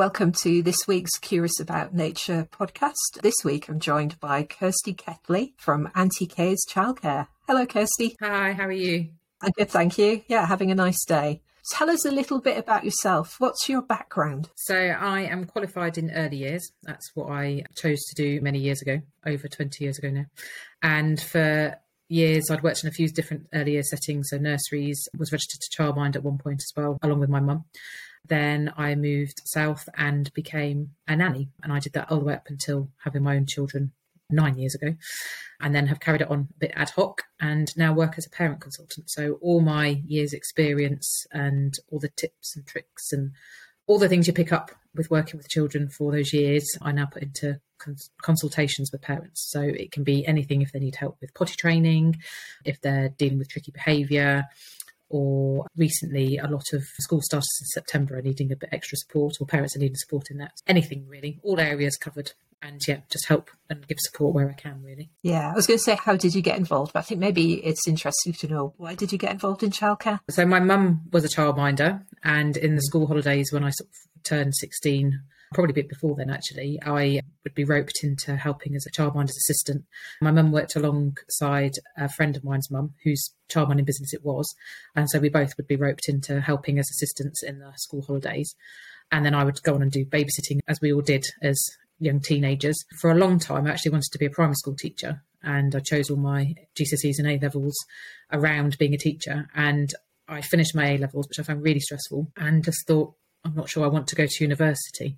Welcome 0.00 0.32
to 0.32 0.62
this 0.62 0.88
week's 0.88 1.18
Curious 1.18 1.60
About 1.60 1.92
Nature 1.92 2.48
podcast. 2.50 3.20
This 3.20 3.34
week 3.44 3.68
I'm 3.68 3.78
joined 3.78 4.18
by 4.18 4.44
Kirsty 4.44 4.94
Ketley 4.94 5.52
from 5.58 5.90
Auntie 5.94 6.24
K's 6.24 6.64
Childcare. 6.66 7.26
Hello, 7.46 7.66
Kirsty. 7.66 8.16
Hi, 8.22 8.52
how 8.52 8.64
are 8.64 8.72
you? 8.72 9.10
I'm 9.42 9.50
good, 9.58 9.68
thank 9.68 9.98
you. 9.98 10.22
Yeah, 10.26 10.46
having 10.46 10.70
a 10.70 10.74
nice 10.74 11.04
day. 11.04 11.42
Tell 11.72 11.90
us 11.90 12.06
a 12.06 12.10
little 12.10 12.40
bit 12.40 12.56
about 12.56 12.86
yourself. 12.86 13.34
What's 13.40 13.68
your 13.68 13.82
background? 13.82 14.48
So, 14.56 14.74
I 14.74 15.20
am 15.20 15.44
qualified 15.44 15.98
in 15.98 16.10
early 16.12 16.38
years. 16.38 16.72
That's 16.82 17.10
what 17.12 17.30
I 17.30 17.64
chose 17.76 18.00
to 18.00 18.22
do 18.22 18.40
many 18.40 18.58
years 18.58 18.80
ago, 18.80 19.02
over 19.26 19.48
20 19.48 19.84
years 19.84 19.98
ago 19.98 20.08
now. 20.08 20.24
And 20.82 21.20
for 21.20 21.76
years, 22.08 22.50
I'd 22.50 22.62
worked 22.62 22.84
in 22.84 22.88
a 22.88 22.92
few 22.92 23.06
different 23.08 23.48
early 23.52 23.72
year 23.72 23.82
settings, 23.82 24.30
so 24.30 24.38
nurseries, 24.38 25.10
was 25.18 25.30
registered 25.30 25.60
to 25.60 25.76
childmind 25.76 26.16
at 26.16 26.24
one 26.24 26.38
point 26.38 26.62
as 26.62 26.72
well, 26.74 26.98
along 27.02 27.20
with 27.20 27.28
my 27.28 27.40
mum. 27.40 27.66
Then 28.26 28.72
I 28.76 28.94
moved 28.94 29.42
south 29.44 29.88
and 29.96 30.32
became 30.34 30.90
a 31.08 31.16
nanny. 31.16 31.48
And 31.62 31.72
I 31.72 31.80
did 31.80 31.92
that 31.94 32.10
all 32.10 32.18
the 32.18 32.26
way 32.26 32.34
up 32.34 32.46
until 32.48 32.90
having 33.04 33.22
my 33.22 33.36
own 33.36 33.46
children 33.46 33.92
nine 34.30 34.58
years 34.58 34.74
ago. 34.74 34.94
And 35.60 35.74
then 35.74 35.88
have 35.88 36.00
carried 36.00 36.22
it 36.22 36.30
on 36.30 36.48
a 36.54 36.58
bit 36.58 36.72
ad 36.74 36.90
hoc 36.90 37.22
and 37.40 37.76
now 37.76 37.92
work 37.92 38.14
as 38.16 38.26
a 38.26 38.30
parent 38.30 38.60
consultant. 38.60 39.10
So 39.10 39.38
all 39.42 39.60
my 39.60 40.02
years' 40.06 40.32
experience 40.32 41.26
and 41.32 41.74
all 41.90 41.98
the 41.98 42.10
tips 42.16 42.56
and 42.56 42.66
tricks 42.66 43.12
and 43.12 43.32
all 43.86 43.98
the 43.98 44.08
things 44.08 44.26
you 44.26 44.32
pick 44.32 44.52
up 44.52 44.70
with 44.94 45.10
working 45.10 45.36
with 45.36 45.48
children 45.48 45.88
for 45.88 46.12
those 46.12 46.32
years, 46.32 46.66
I 46.80 46.92
now 46.92 47.06
put 47.06 47.22
into 47.22 47.60
cons- 47.78 48.10
consultations 48.22 48.90
with 48.92 49.02
parents. 49.02 49.48
So 49.50 49.60
it 49.60 49.92
can 49.92 50.04
be 50.04 50.26
anything 50.26 50.62
if 50.62 50.72
they 50.72 50.78
need 50.78 50.96
help 50.96 51.18
with 51.20 51.34
potty 51.34 51.54
training, 51.56 52.20
if 52.64 52.80
they're 52.80 53.08
dealing 53.10 53.38
with 53.38 53.48
tricky 53.48 53.72
behaviour, 53.72 54.44
or 55.10 55.66
recently 55.76 56.38
a 56.38 56.46
lot 56.46 56.64
of 56.72 56.82
school 57.00 57.20
starters 57.22 57.58
in 57.60 57.66
September 57.66 58.16
are 58.16 58.22
needing 58.22 58.50
a 58.52 58.56
bit 58.56 58.70
extra 58.72 58.96
support 58.96 59.34
or 59.40 59.46
parents 59.46 59.76
are 59.76 59.80
needing 59.80 59.96
support 59.96 60.30
in 60.30 60.38
that. 60.38 60.52
Anything 60.66 61.06
really, 61.08 61.40
all 61.42 61.60
areas 61.60 61.96
covered. 61.96 62.32
And 62.62 62.80
yeah, 62.86 62.98
just 63.10 63.26
help 63.26 63.50
and 63.70 63.86
give 63.88 63.96
support 64.00 64.34
where 64.34 64.50
I 64.50 64.52
can, 64.52 64.82
really. 64.82 65.08
Yeah, 65.22 65.50
I 65.50 65.54
was 65.54 65.66
going 65.66 65.78
to 65.78 65.82
say, 65.82 65.96
how 65.96 66.16
did 66.16 66.34
you 66.34 66.42
get 66.42 66.58
involved? 66.58 66.92
But 66.92 67.00
I 67.00 67.02
think 67.02 67.18
maybe 67.18 67.54
it's 67.54 67.88
interesting 67.88 68.34
to 68.34 68.48
know 68.48 68.74
why 68.76 68.94
did 68.94 69.12
you 69.12 69.18
get 69.18 69.32
involved 69.32 69.62
in 69.62 69.70
childcare? 69.70 70.20
So 70.28 70.44
my 70.44 70.60
mum 70.60 71.02
was 71.10 71.24
a 71.24 71.28
childminder, 71.28 72.04
and 72.22 72.58
in 72.58 72.74
the 72.74 72.82
school 72.82 73.06
holidays 73.06 73.50
when 73.50 73.64
I 73.64 73.70
sort 73.70 73.88
of 73.88 74.22
turned 74.24 74.54
16, 74.54 75.22
probably 75.54 75.72
a 75.72 75.74
bit 75.74 75.88
before 75.88 76.14
then 76.16 76.28
actually, 76.28 76.78
I 76.84 77.22
would 77.44 77.54
be 77.54 77.64
roped 77.64 78.00
into 78.02 78.36
helping 78.36 78.74
as 78.74 78.86
a 78.86 78.90
childminder's 78.90 79.36
assistant. 79.36 79.84
My 80.20 80.30
mum 80.30 80.52
worked 80.52 80.76
alongside 80.76 81.72
a 81.96 82.08
friend 82.08 82.36
of 82.36 82.44
mine's 82.44 82.70
mum, 82.70 82.94
whose 83.04 83.34
childminding 83.50 83.86
business 83.86 84.12
it 84.12 84.24
was. 84.24 84.52
And 84.94 85.08
so 85.10 85.18
we 85.18 85.28
both 85.28 85.54
would 85.56 85.66
be 85.66 85.76
roped 85.76 86.08
into 86.08 86.40
helping 86.40 86.78
as 86.78 86.88
assistants 86.90 87.42
in 87.42 87.58
the 87.58 87.72
school 87.76 88.02
holidays. 88.02 88.54
And 89.12 89.24
then 89.24 89.34
I 89.34 89.44
would 89.44 89.62
go 89.62 89.74
on 89.74 89.82
and 89.82 89.90
do 89.90 90.04
babysitting, 90.04 90.60
as 90.68 90.80
we 90.80 90.92
all 90.92 91.00
did 91.00 91.24
as 91.42 91.60
young 91.98 92.20
teenagers. 92.20 92.76
For 92.98 93.10
a 93.10 93.16
long 93.16 93.38
time, 93.38 93.66
I 93.66 93.70
actually 93.70 93.92
wanted 93.92 94.12
to 94.12 94.18
be 94.18 94.26
a 94.26 94.30
primary 94.30 94.54
school 94.54 94.76
teacher. 94.76 95.22
And 95.42 95.74
I 95.74 95.80
chose 95.80 96.10
all 96.10 96.16
my 96.16 96.54
GCSEs 96.78 97.18
and 97.18 97.28
A 97.28 97.38
levels 97.38 97.74
around 98.30 98.78
being 98.78 98.94
a 98.94 98.98
teacher. 98.98 99.48
And 99.54 99.92
I 100.28 100.42
finished 100.42 100.76
my 100.76 100.90
A 100.90 100.98
levels, 100.98 101.26
which 101.28 101.40
I 101.40 101.42
found 101.42 101.62
really 101.62 101.80
stressful, 101.80 102.30
and 102.36 102.64
just 102.64 102.86
thought, 102.86 103.14
I'm 103.44 103.54
not 103.54 103.68
sure 103.68 103.84
I 103.84 103.88
want 103.88 104.06
to 104.08 104.16
go 104.16 104.26
to 104.26 104.44
university. 104.44 105.16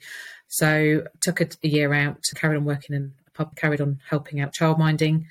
So 0.49 1.05
took 1.21 1.41
a, 1.41 1.49
a 1.65 1.69
year 1.69 1.93
out, 1.93 2.23
carried 2.35 2.57
on 2.57 2.65
working 2.65 2.95
in 2.95 3.13
a 3.27 3.31
pub, 3.31 3.57
carried 3.57 3.81
on 3.81 4.01
helping 4.09 4.41
out 4.41 4.55
childminding, 4.55 5.25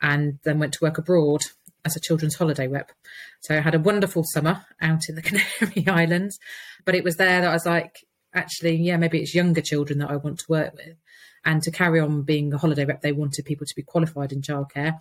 and 0.00 0.38
then 0.44 0.58
went 0.58 0.74
to 0.74 0.84
work 0.84 0.98
abroad 0.98 1.42
as 1.84 1.96
a 1.96 2.00
children's 2.00 2.34
holiday 2.34 2.68
rep. 2.68 2.92
So 3.40 3.56
I 3.56 3.60
had 3.60 3.74
a 3.74 3.78
wonderful 3.78 4.24
summer 4.24 4.66
out 4.80 5.08
in 5.08 5.14
the 5.14 5.22
Canary 5.60 5.86
Islands, 5.86 6.38
but 6.84 6.94
it 6.94 7.04
was 7.04 7.16
there 7.16 7.40
that 7.40 7.50
I 7.50 7.54
was 7.54 7.66
like, 7.66 8.04
actually, 8.34 8.76
yeah, 8.76 8.96
maybe 8.96 9.20
it's 9.20 9.34
younger 9.34 9.62
children 9.62 9.98
that 10.00 10.10
I 10.10 10.16
want 10.16 10.40
to 10.40 10.46
work 10.48 10.74
with. 10.74 10.96
And 11.44 11.62
to 11.62 11.70
carry 11.70 12.00
on 12.00 12.22
being 12.22 12.52
a 12.52 12.58
holiday 12.58 12.84
rep, 12.84 13.02
they 13.02 13.12
wanted 13.12 13.44
people 13.44 13.66
to 13.66 13.74
be 13.76 13.82
qualified 13.82 14.32
in 14.32 14.42
childcare. 14.42 14.98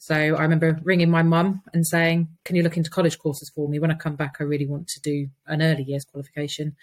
So 0.00 0.14
I 0.14 0.42
remember 0.42 0.80
ringing 0.82 1.10
my 1.10 1.22
mum 1.22 1.62
and 1.74 1.86
saying, 1.86 2.28
Can 2.46 2.56
you 2.56 2.62
look 2.62 2.78
into 2.78 2.88
college 2.88 3.18
courses 3.18 3.52
for 3.54 3.68
me? 3.68 3.78
When 3.78 3.90
I 3.90 3.94
come 3.94 4.16
back, 4.16 4.36
I 4.40 4.44
really 4.44 4.66
want 4.66 4.88
to 4.88 5.00
do 5.00 5.28
an 5.46 5.60
early 5.60 5.82
years 5.82 6.06
qualification. 6.10 6.74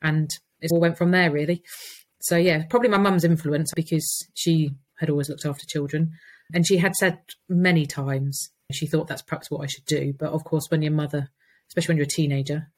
And 0.00 0.30
it 0.60 0.70
all 0.70 0.80
went 0.80 0.96
from 0.96 1.10
there, 1.10 1.32
really. 1.32 1.64
So, 2.20 2.36
yeah, 2.36 2.62
probably 2.70 2.88
my 2.88 2.98
mum's 2.98 3.24
influence 3.24 3.72
because 3.74 4.08
she 4.34 4.70
had 5.00 5.10
always 5.10 5.28
looked 5.28 5.44
after 5.44 5.66
children. 5.66 6.12
And 6.54 6.64
she 6.64 6.76
had 6.76 6.94
said 6.94 7.18
many 7.48 7.86
times 7.86 8.50
she 8.70 8.86
thought 8.86 9.08
that's 9.08 9.22
perhaps 9.22 9.50
what 9.50 9.62
I 9.62 9.66
should 9.66 9.86
do. 9.86 10.14
But 10.16 10.30
of 10.30 10.44
course, 10.44 10.66
when 10.68 10.82
your 10.82 10.92
mother, 10.92 11.28
especially 11.70 11.94
when 11.94 11.96
you're 11.96 12.04
a 12.04 12.08
teenager, 12.08 12.70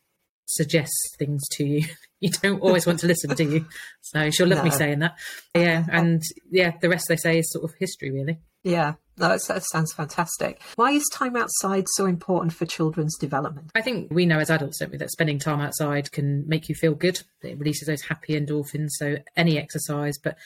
suggests 0.47 1.15
things 1.19 1.43
to 1.53 1.67
you, 1.67 1.87
you 2.21 2.31
don't 2.31 2.61
always 2.61 2.87
want 2.87 3.01
to 3.01 3.07
listen, 3.07 3.35
do 3.35 3.45
you? 3.45 3.67
So 4.01 4.31
she'll 4.31 4.49
love 4.49 4.59
no. 4.59 4.65
me 4.65 4.71
saying 4.71 5.01
that. 5.01 5.19
Yeah. 5.55 5.85
And 5.91 6.23
yeah, 6.51 6.73
the 6.81 6.89
rest 6.89 7.09
they 7.09 7.17
say 7.17 7.41
is 7.41 7.53
sort 7.53 7.65
of 7.65 7.75
history, 7.79 8.11
really. 8.11 8.39
Yeah, 8.65 8.95
that, 9.17 9.41
sounds 9.41 9.93
fantastic. 9.93 10.61
Why 10.77 10.93
is 10.93 11.09
time 11.13 11.37
outside 11.37 11.85
so 11.95 12.07
important 12.07 12.53
for 12.53 12.67
children's 12.67 13.17
development? 13.17 13.71
I 13.75 13.83
think 13.83 14.13
we 14.13 14.27
know 14.27 14.39
as 14.39 14.51
adults, 14.51 14.79
don't 14.79 14.91
we, 14.91 14.99
that 14.99 15.11
spending 15.11 15.39
time 15.39 15.61
outside 15.61 16.11
can 16.13 16.49
make 16.49 16.69
you 16.69 16.75
feel 16.75 16.95
good. 16.95 17.21
It 17.43 17.59
releases 17.59 17.89
those 17.89 18.03
happy 18.03 18.39
endorphins. 18.39 18.91
So 18.93 19.17
any 19.37 19.59
exercise, 19.59 20.19
but 20.23 20.39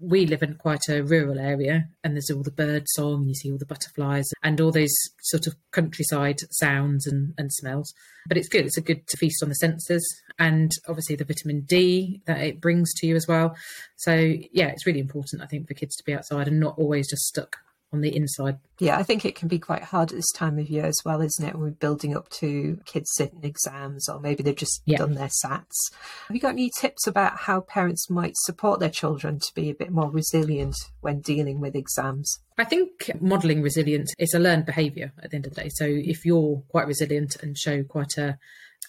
we 0.00 0.26
live 0.26 0.42
in 0.42 0.54
quite 0.54 0.88
a 0.88 1.02
rural 1.02 1.38
area 1.38 1.88
and 2.02 2.14
there's 2.14 2.30
all 2.30 2.42
the 2.42 2.50
bird 2.50 2.84
song 2.88 3.20
and 3.20 3.28
you 3.28 3.34
see 3.34 3.50
all 3.50 3.58
the 3.58 3.66
butterflies 3.66 4.28
and 4.42 4.60
all 4.60 4.72
those 4.72 4.94
sort 5.22 5.46
of 5.46 5.54
countryside 5.70 6.36
sounds 6.50 7.06
and, 7.06 7.32
and 7.38 7.52
smells 7.52 7.94
but 8.26 8.36
it's 8.36 8.48
good 8.48 8.64
it's 8.64 8.76
a 8.76 8.82
good 8.82 9.06
to 9.06 9.16
feast 9.16 9.42
on 9.42 9.48
the 9.48 9.54
senses 9.54 10.04
and 10.38 10.72
obviously 10.88 11.16
the 11.16 11.24
vitamin 11.24 11.60
d 11.62 12.20
that 12.26 12.40
it 12.40 12.60
brings 12.60 12.92
to 12.94 13.06
you 13.06 13.14
as 13.14 13.26
well 13.28 13.54
so 13.96 14.12
yeah 14.52 14.68
it's 14.68 14.86
really 14.86 15.00
important 15.00 15.42
i 15.42 15.46
think 15.46 15.66
for 15.66 15.74
kids 15.74 15.96
to 15.96 16.04
be 16.04 16.14
outside 16.14 16.48
and 16.48 16.60
not 16.60 16.76
always 16.78 17.08
just 17.08 17.22
stuck 17.22 17.58
on 17.94 18.00
the 18.00 18.14
inside. 18.14 18.58
Yeah, 18.80 18.98
I 18.98 19.04
think 19.04 19.24
it 19.24 19.36
can 19.36 19.46
be 19.46 19.58
quite 19.58 19.84
hard 19.84 20.10
at 20.10 20.16
this 20.16 20.32
time 20.32 20.58
of 20.58 20.68
year 20.68 20.84
as 20.84 21.00
well, 21.04 21.20
isn't 21.20 21.46
it? 21.46 21.54
When 21.54 21.62
we're 21.62 21.70
building 21.70 22.16
up 22.16 22.28
to 22.30 22.80
kids 22.84 23.10
sitting 23.14 23.44
exams 23.44 24.08
or 24.08 24.18
maybe 24.18 24.42
they've 24.42 24.54
just 24.54 24.82
yeah. 24.84 24.98
done 24.98 25.14
their 25.14 25.28
SATs. 25.28 25.92
Have 26.26 26.34
you 26.34 26.40
got 26.40 26.50
any 26.50 26.70
tips 26.80 27.06
about 27.06 27.38
how 27.38 27.60
parents 27.60 28.10
might 28.10 28.36
support 28.36 28.80
their 28.80 28.90
children 28.90 29.38
to 29.38 29.54
be 29.54 29.70
a 29.70 29.74
bit 29.74 29.92
more 29.92 30.10
resilient 30.10 30.74
when 31.00 31.20
dealing 31.20 31.60
with 31.60 31.76
exams? 31.76 32.40
I 32.58 32.64
think 32.64 33.10
modelling 33.20 33.62
resilience 33.62 34.12
is 34.18 34.34
a 34.34 34.40
learned 34.40 34.66
behaviour 34.66 35.12
at 35.22 35.30
the 35.30 35.36
end 35.36 35.46
of 35.46 35.54
the 35.54 35.62
day. 35.62 35.70
So 35.72 35.86
if 35.86 36.24
you're 36.24 36.62
quite 36.68 36.88
resilient 36.88 37.36
and 37.42 37.56
show 37.56 37.84
quite 37.84 38.18
a 38.18 38.38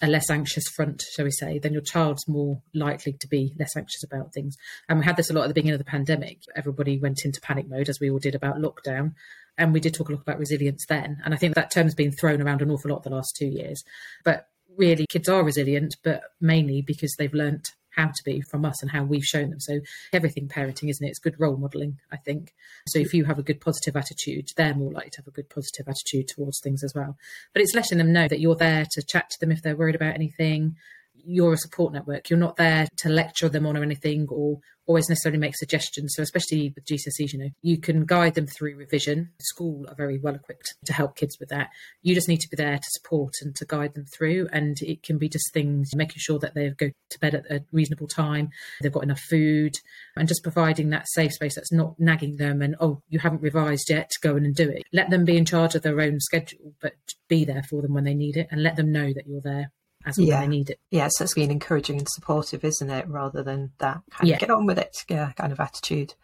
a 0.02 0.06
less 0.06 0.30
anxious 0.30 0.68
front, 0.68 1.02
shall 1.02 1.24
we 1.24 1.30
say, 1.30 1.58
then 1.58 1.72
your 1.72 1.82
child's 1.82 2.28
more 2.28 2.60
likely 2.74 3.14
to 3.20 3.28
be 3.28 3.54
less 3.58 3.76
anxious 3.76 4.02
about 4.02 4.32
things. 4.32 4.56
And 4.88 4.98
we 4.98 5.04
had 5.04 5.16
this 5.16 5.30
a 5.30 5.32
lot 5.32 5.44
at 5.44 5.48
the 5.48 5.54
beginning 5.54 5.74
of 5.74 5.78
the 5.78 5.84
pandemic. 5.84 6.40
Everybody 6.54 6.98
went 6.98 7.24
into 7.24 7.40
panic 7.40 7.68
mode, 7.68 7.88
as 7.88 8.00
we 8.00 8.10
all 8.10 8.18
did 8.18 8.34
about 8.34 8.56
lockdown. 8.56 9.14
And 9.58 9.72
we 9.72 9.80
did 9.80 9.94
talk 9.94 10.08
a 10.08 10.12
lot 10.12 10.22
about 10.22 10.38
resilience 10.38 10.84
then. 10.86 11.18
And 11.24 11.32
I 11.32 11.36
think 11.38 11.54
that 11.54 11.70
term's 11.70 11.94
been 11.94 12.12
thrown 12.12 12.42
around 12.42 12.60
an 12.60 12.70
awful 12.70 12.90
lot 12.90 13.04
the 13.04 13.10
last 13.10 13.34
two 13.36 13.46
years. 13.46 13.82
But 14.24 14.48
really, 14.76 15.06
kids 15.08 15.28
are 15.28 15.42
resilient, 15.42 15.96
but 16.04 16.22
mainly 16.40 16.82
because 16.82 17.14
they've 17.18 17.32
learnt 17.32 17.70
how 17.96 18.06
to 18.06 18.22
be 18.24 18.40
from 18.42 18.64
us 18.64 18.82
and 18.82 18.90
how 18.90 19.04
we've 19.04 19.24
shown 19.24 19.50
them. 19.50 19.60
So 19.60 19.80
everything 20.12 20.48
parenting, 20.48 20.90
isn't 20.90 21.04
it? 21.04 21.10
It's 21.10 21.18
good 21.18 21.40
role 21.40 21.56
modelling, 21.56 21.98
I 22.12 22.16
think. 22.18 22.52
So 22.88 22.98
if 22.98 23.14
you 23.14 23.24
have 23.24 23.38
a 23.38 23.42
good 23.42 23.60
positive 23.60 23.96
attitude, 23.96 24.48
they're 24.56 24.74
more 24.74 24.92
likely 24.92 25.10
to 25.10 25.18
have 25.18 25.28
a 25.28 25.32
good 25.32 25.48
positive 25.48 25.88
attitude 25.88 26.28
towards 26.28 26.60
things 26.60 26.84
as 26.84 26.92
well. 26.94 27.16
But 27.52 27.62
it's 27.62 27.74
letting 27.74 27.98
them 27.98 28.12
know 28.12 28.28
that 28.28 28.40
you're 28.40 28.54
there 28.54 28.86
to 28.92 29.02
chat 29.02 29.30
to 29.30 29.40
them 29.40 29.50
if 29.50 29.62
they're 29.62 29.76
worried 29.76 29.94
about 29.94 30.14
anything, 30.14 30.76
you're 31.26 31.54
a 31.54 31.58
support 31.58 31.92
network. 31.92 32.30
You're 32.30 32.38
not 32.38 32.56
there 32.56 32.86
to 32.98 33.08
lecture 33.08 33.48
them 33.48 33.66
on 33.66 33.76
or 33.76 33.82
anything 33.82 34.26
or 34.30 34.60
always 34.86 35.08
necessarily 35.08 35.38
make 35.38 35.56
suggestions. 35.56 36.14
So 36.14 36.22
especially 36.22 36.72
with 36.74 36.84
GCSEs, 36.84 37.32
you 37.32 37.38
know, 37.38 37.50
you 37.60 37.78
can 37.78 38.04
guide 38.04 38.34
them 38.34 38.46
through 38.46 38.76
revision. 38.76 39.30
School 39.40 39.84
are 39.88 39.94
very 39.94 40.18
well 40.18 40.34
equipped 40.34 40.74
to 40.84 40.92
help 40.92 41.16
kids 41.16 41.36
with 41.40 41.48
that. 41.48 41.70
You 42.02 42.14
just 42.14 42.28
need 42.28 42.40
to 42.40 42.48
be 42.48 42.56
there 42.56 42.76
to 42.76 42.90
support 42.90 43.34
and 43.42 43.54
to 43.56 43.66
guide 43.66 43.94
them 43.94 44.06
through. 44.06 44.48
And 44.52 44.76
it 44.80 45.02
can 45.02 45.18
be 45.18 45.28
just 45.28 45.52
things 45.52 45.90
making 45.94 46.18
sure 46.18 46.38
that 46.38 46.54
they 46.54 46.70
go 46.70 46.90
to 47.10 47.18
bed 47.18 47.34
at 47.34 47.50
a 47.50 47.64
reasonable 47.72 48.06
time, 48.06 48.50
they've 48.80 48.92
got 48.92 49.02
enough 49.02 49.20
food, 49.20 49.74
and 50.16 50.28
just 50.28 50.42
providing 50.42 50.90
that 50.90 51.08
safe 51.08 51.32
space 51.32 51.56
that's 51.56 51.72
not 51.72 51.98
nagging 51.98 52.36
them 52.36 52.62
and 52.62 52.76
oh, 52.80 53.02
you 53.08 53.18
haven't 53.18 53.42
revised 53.42 53.90
yet, 53.90 54.10
go 54.22 54.36
in 54.36 54.44
and 54.44 54.54
do 54.54 54.68
it. 54.68 54.84
Let 54.92 55.10
them 55.10 55.24
be 55.24 55.36
in 55.36 55.44
charge 55.44 55.74
of 55.74 55.82
their 55.82 56.00
own 56.00 56.20
schedule, 56.20 56.74
but 56.80 56.94
be 57.28 57.44
there 57.44 57.64
for 57.68 57.82
them 57.82 57.94
when 57.94 58.04
they 58.04 58.14
need 58.14 58.36
it 58.36 58.48
and 58.50 58.62
let 58.62 58.76
them 58.76 58.92
know 58.92 59.12
that 59.12 59.26
you're 59.26 59.40
there 59.40 59.72
as 60.06 60.18
yeah. 60.18 60.40
when 60.40 60.50
they 60.50 60.56
need 60.56 60.70
it. 60.70 60.80
Yeah, 60.90 61.08
so 61.10 61.24
it's 61.24 61.34
being 61.34 61.50
encouraging 61.50 61.98
and 61.98 62.08
supportive, 62.08 62.64
isn't 62.64 62.90
it? 62.90 63.08
Rather 63.08 63.42
than 63.42 63.72
that 63.78 64.00
kind 64.10 64.28
yeah. 64.28 64.36
of 64.36 64.40
get 64.40 64.50
on 64.50 64.64
with 64.64 64.78
it 64.78 64.96
yeah, 65.08 65.32
kind 65.32 65.52
of 65.52 65.60
attitude. 65.60 66.14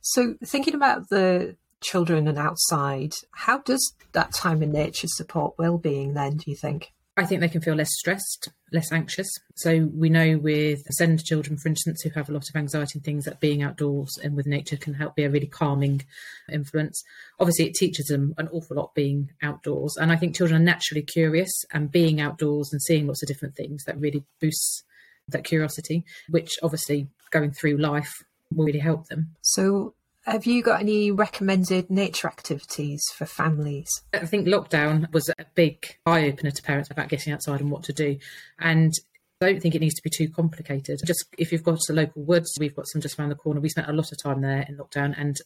So 0.00 0.34
thinking 0.44 0.74
about 0.74 1.10
the 1.10 1.56
children 1.80 2.26
and 2.26 2.38
outside, 2.38 3.12
how 3.32 3.58
does 3.58 3.94
that 4.12 4.32
time 4.32 4.62
in 4.62 4.72
nature 4.72 5.08
support 5.08 5.54
well-being 5.58 6.14
then, 6.14 6.38
do 6.38 6.50
you 6.50 6.56
think? 6.56 6.92
I 7.18 7.24
think 7.24 7.40
they 7.40 7.48
can 7.48 7.62
feel 7.62 7.74
less 7.74 7.92
stressed, 7.92 8.50
less 8.72 8.92
anxious. 8.92 9.28
So 9.54 9.88
we 9.94 10.10
know 10.10 10.36
with 10.36 10.82
SEND 10.90 11.24
children, 11.24 11.56
for 11.56 11.68
instance, 11.68 12.02
who 12.02 12.10
have 12.10 12.28
a 12.28 12.32
lot 12.32 12.48
of 12.48 12.54
anxiety 12.54 12.92
and 12.96 13.04
things, 13.04 13.24
that 13.24 13.40
being 13.40 13.62
outdoors 13.62 14.18
and 14.22 14.36
with 14.36 14.46
nature 14.46 14.76
can 14.76 14.92
help 14.92 15.16
be 15.16 15.24
a 15.24 15.30
really 15.30 15.46
calming 15.46 16.04
influence. 16.52 17.02
Obviously, 17.40 17.66
it 17.66 17.74
teaches 17.74 18.06
them 18.06 18.34
an 18.36 18.48
awful 18.48 18.76
lot 18.76 18.94
being 18.94 19.30
outdoors. 19.42 19.96
And 19.96 20.12
I 20.12 20.16
think 20.16 20.36
children 20.36 20.60
are 20.60 20.64
naturally 20.64 21.02
curious 21.02 21.50
and 21.72 21.90
being 21.90 22.20
outdoors 22.20 22.70
and 22.70 22.82
seeing 22.82 23.06
lots 23.06 23.22
of 23.22 23.28
different 23.28 23.56
things 23.56 23.84
that 23.84 23.98
really 23.98 24.24
boosts 24.38 24.84
that 25.28 25.44
curiosity, 25.44 26.04
which 26.28 26.58
obviously 26.62 27.08
going 27.30 27.50
through 27.50 27.78
life 27.78 28.22
will 28.54 28.66
really 28.66 28.78
help 28.78 29.06
them. 29.06 29.34
So, 29.40 29.94
have 30.26 30.44
you 30.44 30.62
got 30.62 30.80
any 30.80 31.10
recommended 31.12 31.88
nature 31.88 32.26
activities 32.26 33.02
for 33.14 33.26
families? 33.26 33.88
I 34.12 34.26
think 34.26 34.48
lockdown 34.48 35.12
was 35.12 35.28
a 35.28 35.44
big 35.54 35.98
eye 36.04 36.26
opener 36.26 36.50
to 36.50 36.62
parents 36.62 36.90
about 36.90 37.08
getting 37.08 37.32
outside 37.32 37.60
and 37.60 37.70
what 37.70 37.84
to 37.84 37.92
do. 37.92 38.18
And 38.58 38.92
I 39.40 39.46
don't 39.46 39.60
think 39.60 39.74
it 39.74 39.80
needs 39.80 39.94
to 39.94 40.02
be 40.02 40.10
too 40.10 40.28
complicated. 40.28 41.00
Just 41.04 41.26
if 41.38 41.52
you've 41.52 41.62
got 41.62 41.78
a 41.88 41.92
local 41.92 42.22
woods, 42.22 42.56
we've 42.58 42.74
got 42.74 42.88
some 42.88 43.00
just 43.00 43.18
around 43.18 43.28
the 43.28 43.36
corner. 43.36 43.60
We 43.60 43.68
spent 43.68 43.88
a 43.88 43.92
lot 43.92 44.10
of 44.10 44.18
time 44.20 44.40
there 44.40 44.66
in 44.68 44.76
lockdown 44.76 45.14
and 45.16 45.36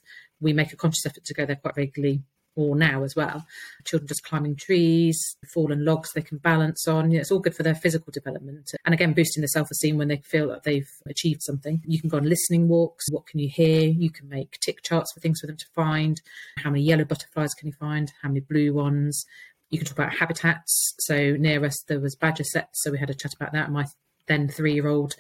we 0.41 0.53
make 0.53 0.73
a 0.73 0.77
conscious 0.77 1.05
effort 1.05 1.25
to 1.25 1.35
go 1.35 1.45
there 1.45 1.57
quite 1.57 1.77
regularly 1.77 2.23
or 2.61 2.77
now 2.77 3.03
as 3.03 3.17
well. 3.17 3.47
Children 3.85 4.09
just 4.09 4.25
climbing 4.25 4.57
trees, 4.57 5.37
fallen 5.53 5.85
logs 5.85 6.13
they 6.13 6.23
can 6.23 6.39
balance 6.39 6.87
on. 6.87 7.11
You 7.11 7.19
know, 7.19 7.21
it's 7.21 7.31
all 7.31 7.39
good 7.39 7.55
for 7.55 7.63
their 7.63 7.75
physical 7.75 8.13
development. 8.13 8.71
And 8.85 8.95
again, 8.95 9.13
boosting 9.13 9.41
their 9.41 9.49
self 9.49 9.71
esteem 9.71 9.97
when 9.97 10.09
they 10.09 10.19
feel 10.19 10.49
that 10.49 10.65
they've 10.65 10.91
achieved 11.07 11.43
something. 11.43 11.83
You 11.87 12.01
can 12.01 12.09
go 12.09 12.19
on 12.19 12.29
listening 12.29 12.69
walks. 12.69 13.07
What 13.11 13.27
can 13.27 13.41
you 13.41 13.49
hear? 13.49 13.89
You 13.89 14.11
can 14.11 14.29
make 14.29 14.59
tick 14.61 14.83
charts 14.83 15.13
for 15.13 15.21
things 15.21 15.41
for 15.41 15.47
them 15.47 15.57
to 15.57 15.67
find. 15.75 16.21
How 16.59 16.71
many 16.71 16.83
yellow 16.83 17.05
butterflies 17.05 17.55
can 17.55 17.69
you 17.69 17.75
find? 17.75 18.13
How 18.23 18.29
many 18.29 18.41
blue 18.41 18.73
ones? 18.75 19.25
You 19.71 19.79
can 19.79 19.87
talk 19.87 19.99
about 19.99 20.15
habitats. 20.15 20.95
So 21.01 21.37
near 21.39 21.65
us, 21.65 21.83
there 21.87 22.01
was 22.01 22.17
badger 22.17 22.45
setts. 22.45 22.83
So 22.83 22.91
we 22.91 22.99
had 22.99 23.11
a 23.11 23.15
chat 23.15 23.35
about 23.35 23.53
that. 23.53 23.71
My 23.71 23.87
then 24.27 24.49
three 24.49 24.75
year 24.75 24.89
old 24.89 25.15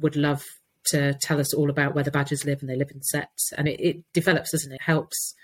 would 0.00 0.16
love 0.16 0.44
to 0.84 1.14
tell 1.20 1.40
us 1.40 1.54
all 1.54 1.70
about 1.70 1.94
where 1.94 2.04
the 2.04 2.10
badgers 2.10 2.44
live 2.44 2.60
and 2.60 2.68
they 2.68 2.76
live 2.76 2.90
in 2.90 3.02
sets 3.02 3.52
And 3.56 3.68
it, 3.68 3.80
it 3.80 4.12
develops, 4.12 4.52
doesn't 4.52 4.72
it 4.72 4.82
helps. 4.82 5.34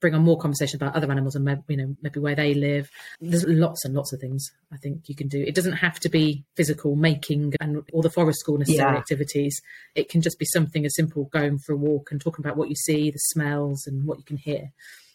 Bring 0.00 0.14
on 0.14 0.22
more 0.22 0.38
conversation 0.38 0.76
about 0.76 0.94
other 0.94 1.10
animals 1.10 1.34
and 1.34 1.62
you 1.68 1.76
know 1.76 1.96
maybe 2.02 2.20
where 2.20 2.34
they 2.34 2.54
live. 2.54 2.90
There's 3.20 3.44
lots 3.46 3.84
and 3.84 3.94
lots 3.94 4.12
of 4.12 4.20
things 4.20 4.50
I 4.72 4.76
think 4.76 5.08
you 5.08 5.14
can 5.14 5.28
do. 5.28 5.42
It 5.42 5.54
doesn't 5.54 5.72
have 5.72 5.98
to 6.00 6.08
be 6.08 6.44
physical 6.56 6.96
making 6.96 7.54
and 7.60 7.82
all 7.92 8.02
the 8.02 8.10
forest 8.10 8.40
school 8.40 8.58
necessary 8.58 8.92
yeah. 8.92 8.98
activities. 8.98 9.60
It 9.94 10.08
can 10.08 10.20
just 10.20 10.38
be 10.38 10.46
something 10.46 10.84
as 10.84 10.94
simple 10.94 11.24
going 11.32 11.58
for 11.58 11.72
a 11.72 11.76
walk 11.76 12.08
and 12.10 12.20
talking 12.20 12.44
about 12.44 12.56
what 12.56 12.68
you 12.68 12.76
see, 12.76 13.10
the 13.10 13.18
smells, 13.18 13.86
and 13.86 14.06
what 14.06 14.18
you 14.18 14.24
can 14.24 14.36
hear. 14.36 14.72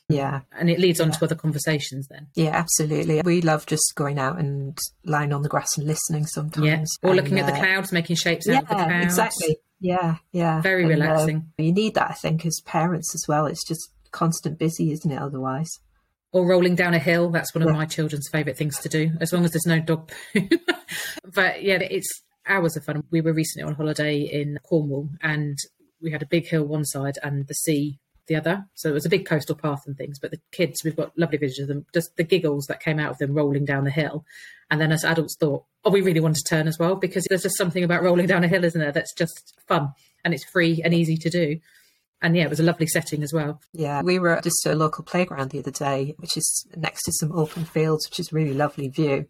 Yeah. 0.10 0.42
And 0.52 0.70
it 0.70 0.80
leads 0.80 1.00
on 1.00 1.10
yeah. 1.10 1.14
to 1.14 1.26
other 1.26 1.36
conversations 1.36 2.08
then. 2.08 2.28
Yeah, 2.36 2.50
absolutely. 2.50 3.22
We 3.24 3.42
love 3.42 3.66
just 3.66 3.94
going 3.96 4.20
out 4.20 4.40
and 4.40 4.78
lying 5.06 5.34
on 5.34 5.42
the 5.42 5.50
grass 5.50 5.78
and 5.78 5.88
listening 5.88 6.26
sometimes. 6.26 6.66
Yeah. 6.66 7.08
Or 7.08 7.12
and, 7.12 7.18
looking 7.18 7.40
at 7.40 7.46
the 7.46 7.54
uh, 7.54 7.60
clouds, 7.60 7.92
making 7.92 8.18
shapes 8.18 8.48
yeah, 8.48 8.58
out 8.58 8.64
of 8.64 8.70
the 8.70 8.76
clouds. 8.76 9.06
Exactly. 9.06 9.58
Yeah, 9.80 10.18
yeah. 10.32 10.62
Very 10.62 10.84
and, 10.84 10.92
uh, 10.92 10.96
relaxing. 10.96 11.38
Uh, 11.60 11.64
you 11.64 11.74
need 11.74 11.96
that, 11.96 12.12
I 12.12 12.14
think, 12.14 12.46
as 12.46 12.62
parents 12.66 13.16
as 13.16 13.26
well. 13.28 13.46
It's 13.46 13.66
just 13.66 13.92
constant 14.12 14.60
busy, 14.60 14.92
isn't 14.92 15.12
it? 15.12 15.20
Otherwise. 15.20 15.80
Or 16.34 16.48
rolling 16.48 16.76
down 16.76 16.94
a 16.94 17.00
hill. 17.00 17.30
That's 17.30 17.54
one 17.54 17.62
of 17.62 17.70
yeah. 17.70 17.76
my 17.76 17.86
children's 17.86 18.30
favourite 18.32 18.58
things 18.58 18.80
to 18.80 18.90
do, 18.90 19.12
as 19.20 19.34
long 19.34 19.44
as 19.44 19.52
there's 19.52 19.66
no 19.66 19.80
dog 19.80 20.10
poo. 20.34 20.48
but 21.34 21.62
yeah, 21.62 21.80
it's 21.82 22.10
hours 22.48 22.78
of 22.78 22.86
fun. 22.86 23.04
We 23.12 23.22
were 23.22 23.34
recently 23.34 23.68
on 23.68 23.76
holiday 23.76 24.20
in 24.20 24.58
Cornwall 24.64 25.10
and 25.22 25.58
we 26.02 26.12
had 26.12 26.22
a 26.22 26.28
big 26.28 26.48
hill 26.48 26.64
one 26.64 26.86
side 26.86 27.18
and 27.22 27.48
the 27.48 27.54
sea 27.54 28.00
the 28.28 28.36
other. 28.36 28.66
So 28.76 28.90
it 28.90 28.94
was 28.94 29.06
a 29.06 29.10
big 29.10 29.26
coastal 29.26 29.56
path 29.56 29.82
and 29.86 29.98
things. 29.98 30.20
But 30.20 30.32
the 30.32 30.40
kids, 30.52 30.82
we've 30.84 30.96
got 30.96 31.18
lovely 31.18 31.38
videos 31.38 31.62
of 31.62 31.68
them, 31.68 31.86
just 31.94 32.16
the 32.16 32.24
giggles 32.24 32.66
that 32.68 32.82
came 32.82 33.00
out 33.00 33.12
of 33.12 33.18
them 33.18 33.34
rolling 33.34 33.66
down 33.66 33.84
the 33.84 33.92
hill. 33.92 34.24
And 34.70 34.80
then 34.80 34.92
as 34.92 35.04
adults 35.04 35.36
thought, 35.38 35.66
oh, 35.84 35.92
we 35.92 36.02
really 36.02 36.22
want 36.22 36.38
to 36.38 36.44
turn 36.44 36.68
as 36.68 36.80
well 36.80 36.96
because 36.96 37.26
there's 37.28 37.44
just 37.44 37.58
something 37.58 37.84
about 37.84 38.04
rolling 38.04 38.28
down 38.28 38.44
a 38.44 38.48
hill, 38.48 38.64
isn't 38.64 38.80
there? 38.80 38.92
That's 38.92 39.14
just 39.14 39.54
fun 39.68 39.90
and 40.24 40.34
it's 40.34 40.46
free 40.46 40.82
and 40.84 40.94
easy 40.94 41.18
to 41.18 41.30
do 41.30 41.60
and 42.22 42.36
yeah, 42.36 42.44
it 42.44 42.50
was 42.50 42.60
a 42.60 42.64
lovely 42.64 42.88
setting 42.88 43.24
as 43.24 43.34
well. 43.34 43.60
Yeah, 43.74 44.02
we 44.02 44.20
were 44.20 44.38
at 44.38 44.44
just 44.44 44.66
a 44.66 44.76
local 44.76 45.04
playground 45.04 45.50
the 45.50 45.60
other 45.60 45.72
day, 45.72 46.16
which 46.18 46.38
is 46.38 46.68
next 46.76 47.04
to 47.04 47.12
some 47.14 47.32
open 47.32 47.66
fields, 47.66 48.08
which 48.10 48.20
is 48.20 48.32
a 48.32 48.36
really 48.36 48.54
lovely 48.54 48.88
view. 48.90 49.28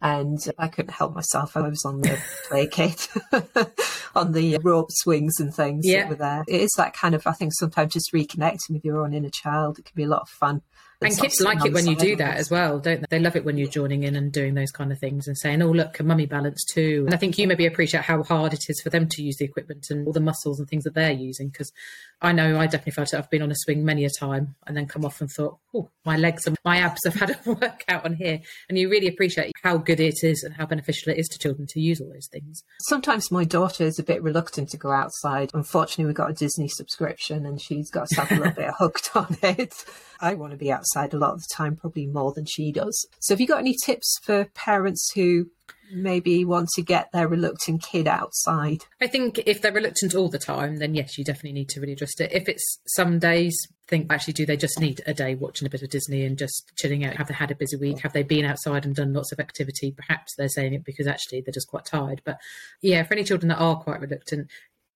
And 0.00 0.38
I 0.56 0.68
couldn't 0.68 0.92
help 0.92 1.12
myself. 1.12 1.56
I 1.56 1.62
was 1.62 1.84
on 1.84 2.02
the 2.02 2.22
play 2.48 2.68
kit, 2.68 3.08
on 4.14 4.30
the 4.30 4.58
rope 4.62 4.90
swings 4.90 5.40
and 5.40 5.52
things 5.52 5.84
yeah. 5.84 6.02
that 6.02 6.10
were 6.10 6.14
there. 6.14 6.44
It 6.46 6.60
is 6.60 6.70
that 6.76 6.94
kind 6.94 7.16
of, 7.16 7.26
I 7.26 7.32
think, 7.32 7.52
sometimes 7.54 7.94
just 7.94 8.12
reconnecting 8.12 8.70
with 8.70 8.84
your 8.84 9.02
own 9.02 9.12
inner 9.12 9.30
child. 9.30 9.80
It 9.80 9.86
can 9.86 9.96
be 9.96 10.04
a 10.04 10.08
lot 10.08 10.22
of 10.22 10.28
fun 10.28 10.62
and 11.00 11.16
kids 11.16 11.40
like 11.40 11.64
it 11.64 11.72
when 11.72 11.86
you 11.86 11.94
do 11.96 12.16
that 12.16 12.36
as 12.36 12.50
well, 12.50 12.80
don't 12.80 13.00
they? 13.00 13.18
They 13.18 13.22
love 13.22 13.36
it 13.36 13.44
when 13.44 13.56
you're 13.56 13.68
joining 13.68 14.02
in 14.02 14.16
and 14.16 14.32
doing 14.32 14.54
those 14.54 14.70
kind 14.70 14.90
of 14.90 14.98
things 14.98 15.28
and 15.28 15.38
saying, 15.38 15.62
"Oh, 15.62 15.70
look, 15.70 15.94
can 15.94 16.06
mummy 16.06 16.26
balance 16.26 16.64
too?" 16.72 17.04
And 17.06 17.14
I 17.14 17.16
think 17.16 17.38
you 17.38 17.46
maybe 17.46 17.66
appreciate 17.66 18.04
how 18.04 18.22
hard 18.24 18.52
it 18.52 18.64
is 18.68 18.80
for 18.80 18.90
them 18.90 19.08
to 19.10 19.22
use 19.22 19.36
the 19.36 19.44
equipment 19.44 19.86
and 19.90 20.06
all 20.06 20.12
the 20.12 20.20
muscles 20.20 20.58
and 20.58 20.68
things 20.68 20.84
that 20.84 20.94
they're 20.94 21.12
using. 21.12 21.48
Because 21.48 21.72
I 22.20 22.32
know 22.32 22.58
I 22.58 22.66
definitely 22.66 22.92
felt 22.92 23.12
it. 23.12 23.18
I've 23.18 23.30
been 23.30 23.42
on 23.42 23.52
a 23.52 23.56
swing 23.56 23.84
many 23.84 24.04
a 24.04 24.10
time 24.10 24.56
and 24.66 24.76
then 24.76 24.86
come 24.86 25.04
off 25.04 25.20
and 25.20 25.30
thought, 25.30 25.58
"Oh, 25.72 25.88
my 26.04 26.16
legs 26.16 26.46
and 26.46 26.56
my 26.64 26.78
abs 26.78 27.04
have 27.04 27.14
had 27.14 27.30
a 27.30 27.38
workout 27.46 28.04
on 28.04 28.14
here." 28.14 28.40
And 28.68 28.76
you 28.76 28.90
really 28.90 29.08
appreciate 29.08 29.52
how 29.62 29.76
good 29.76 30.00
it 30.00 30.24
is 30.24 30.42
and 30.42 30.54
how 30.54 30.66
beneficial 30.66 31.12
it 31.12 31.18
is 31.18 31.28
to 31.28 31.38
children 31.38 31.68
to 31.68 31.80
use 31.80 32.00
all 32.00 32.10
those 32.12 32.28
things. 32.30 32.64
Sometimes 32.88 33.30
my 33.30 33.44
daughter 33.44 33.84
is 33.84 33.98
a 33.98 34.02
bit 34.02 34.22
reluctant 34.22 34.70
to 34.70 34.76
go 34.76 34.90
outside. 34.90 35.50
Unfortunately, 35.54 36.06
we 36.06 36.12
got 36.12 36.30
a 36.30 36.34
Disney 36.34 36.68
subscription 36.68 37.46
and 37.46 37.60
she's 37.60 37.90
got 37.90 38.08
herself 38.10 38.30
a 38.32 38.34
little 38.34 38.52
bit 38.52 38.70
hooked 38.78 39.10
on 39.14 39.36
it. 39.42 39.84
I 40.20 40.34
want 40.34 40.50
to 40.50 40.56
be 40.56 40.72
outside 40.88 41.14
a 41.14 41.18
lot 41.18 41.34
of 41.34 41.40
the 41.40 41.54
time, 41.54 41.76
probably 41.76 42.06
more 42.06 42.32
than 42.32 42.46
she 42.46 42.72
does. 42.72 43.06
So, 43.20 43.34
have 43.34 43.40
you 43.40 43.46
got 43.46 43.60
any 43.60 43.74
tips 43.84 44.18
for 44.22 44.46
parents 44.54 45.10
who 45.14 45.50
maybe 45.92 46.44
want 46.44 46.68
to 46.68 46.82
get 46.82 47.10
their 47.12 47.28
reluctant 47.28 47.82
kid 47.82 48.06
outside? 48.06 48.84
I 49.00 49.06
think 49.06 49.38
if 49.46 49.60
they're 49.60 49.72
reluctant 49.72 50.14
all 50.14 50.28
the 50.28 50.38
time, 50.38 50.76
then 50.76 50.94
yes, 50.94 51.18
you 51.18 51.24
definitely 51.24 51.52
need 51.52 51.68
to 51.70 51.80
really 51.80 51.94
adjust 51.94 52.20
it. 52.20 52.32
If 52.32 52.48
it's 52.48 52.80
some 52.86 53.18
days, 53.18 53.56
think 53.86 54.12
actually, 54.12 54.34
do 54.34 54.46
they 54.46 54.56
just 54.56 54.80
need 54.80 55.00
a 55.06 55.14
day 55.14 55.34
watching 55.34 55.66
a 55.66 55.70
bit 55.70 55.82
of 55.82 55.90
Disney 55.90 56.24
and 56.24 56.38
just 56.38 56.72
chilling 56.76 57.04
out? 57.04 57.16
Have 57.16 57.28
they 57.28 57.34
had 57.34 57.50
a 57.50 57.56
busy 57.56 57.76
week? 57.76 58.00
Have 58.00 58.12
they 58.12 58.22
been 58.22 58.44
outside 58.44 58.84
and 58.84 58.94
done 58.94 59.12
lots 59.12 59.32
of 59.32 59.40
activity? 59.40 59.92
Perhaps 59.96 60.34
they're 60.36 60.48
saying 60.48 60.74
it 60.74 60.84
because 60.84 61.06
actually 61.06 61.40
they're 61.40 61.52
just 61.52 61.68
quite 61.68 61.86
tired. 61.86 62.22
But 62.24 62.38
yeah, 62.82 63.02
for 63.02 63.14
any 63.14 63.24
children 63.24 63.48
that 63.48 63.60
are 63.60 63.76
quite 63.76 64.00
reluctant, 64.00 64.48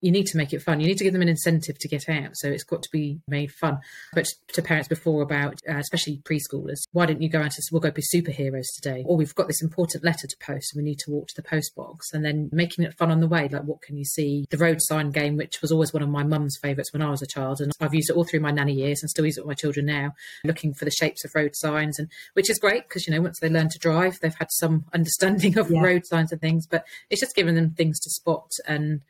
you 0.02 0.10
need 0.10 0.26
to 0.26 0.36
make 0.36 0.52
it 0.52 0.60
fun. 0.60 0.80
You 0.80 0.88
need 0.88 0.98
to 0.98 1.04
give 1.04 1.12
them 1.12 1.22
an 1.22 1.28
incentive 1.28 1.78
to 1.78 1.88
get 1.88 2.08
out. 2.08 2.36
So 2.36 2.48
it's 2.48 2.64
got 2.64 2.82
to 2.82 2.90
be 2.90 3.20
made 3.28 3.52
fun. 3.52 3.78
But 4.12 4.26
to 4.48 4.60
parents 4.60 4.88
before 4.88 5.22
about, 5.22 5.60
uh, 5.68 5.76
especially 5.76 6.20
preschoolers, 6.24 6.82
why 6.90 7.06
don't 7.06 7.22
you 7.22 7.30
go 7.30 7.38
out 7.38 7.44
and 7.44 7.64
we'll 7.70 7.80
go 7.80 7.92
be 7.92 8.02
superheroes 8.02 8.66
today? 8.74 9.04
Or 9.06 9.16
we've 9.16 9.34
got 9.34 9.46
this 9.46 9.62
important 9.62 10.04
letter 10.04 10.26
to 10.26 10.36
post 10.40 10.74
and 10.74 10.82
we 10.82 10.90
need 10.90 10.98
to 11.00 11.10
walk 11.10 11.28
to 11.28 11.36
the 11.36 11.42
post 11.42 11.74
box 11.76 12.12
and 12.12 12.24
then 12.24 12.50
making 12.52 12.84
it 12.84 12.94
fun 12.94 13.12
on 13.12 13.20
the 13.20 13.28
way. 13.28 13.48
Like 13.48 13.62
what 13.62 13.80
can 13.80 13.96
you 13.96 14.04
see? 14.04 14.44
The 14.50 14.58
road 14.58 14.78
sign 14.80 15.10
game, 15.10 15.36
which 15.36 15.62
was 15.62 15.70
always 15.70 15.92
one 15.92 16.02
of 16.02 16.08
my 16.08 16.24
mum's 16.24 16.58
favourites 16.60 16.92
when 16.92 17.02
I 17.02 17.10
was 17.10 17.22
a 17.22 17.26
child. 17.26 17.60
And 17.60 17.70
I've 17.80 17.94
used 17.94 18.10
it 18.10 18.16
all 18.16 18.24
through 18.24 18.40
my 18.40 18.50
nanny 18.50 18.74
years 18.74 19.02
and 19.02 19.10
still 19.10 19.24
use 19.24 19.38
it 19.38 19.42
with 19.42 19.50
my 19.50 19.54
children 19.54 19.86
now, 19.86 20.14
looking 20.44 20.74
for 20.74 20.84
the 20.84 20.90
shapes 20.90 21.24
of 21.24 21.30
road 21.34 21.52
signs 21.54 21.98
and 22.00 22.08
which 22.34 22.50
is 22.50 22.58
great 22.58 22.88
because, 22.88 23.06
you 23.06 23.14
know, 23.14 23.22
once 23.22 23.38
they 23.40 23.48
learn 23.48 23.68
to 23.68 23.78
drive, 23.78 24.18
they've 24.20 24.34
had 24.34 24.50
some 24.50 24.84
understanding 24.92 25.56
of 25.58 25.70
yeah. 25.70 25.80
road 25.80 26.06
signs 26.06 26.32
and 26.32 26.40
things, 26.40 26.66
but 26.66 26.84
it's 27.08 27.20
just 27.20 27.36
giving 27.36 27.54
them 27.54 27.70
things 27.70 28.00
to 28.00 28.10
spot 28.10 28.50
and 28.66 29.02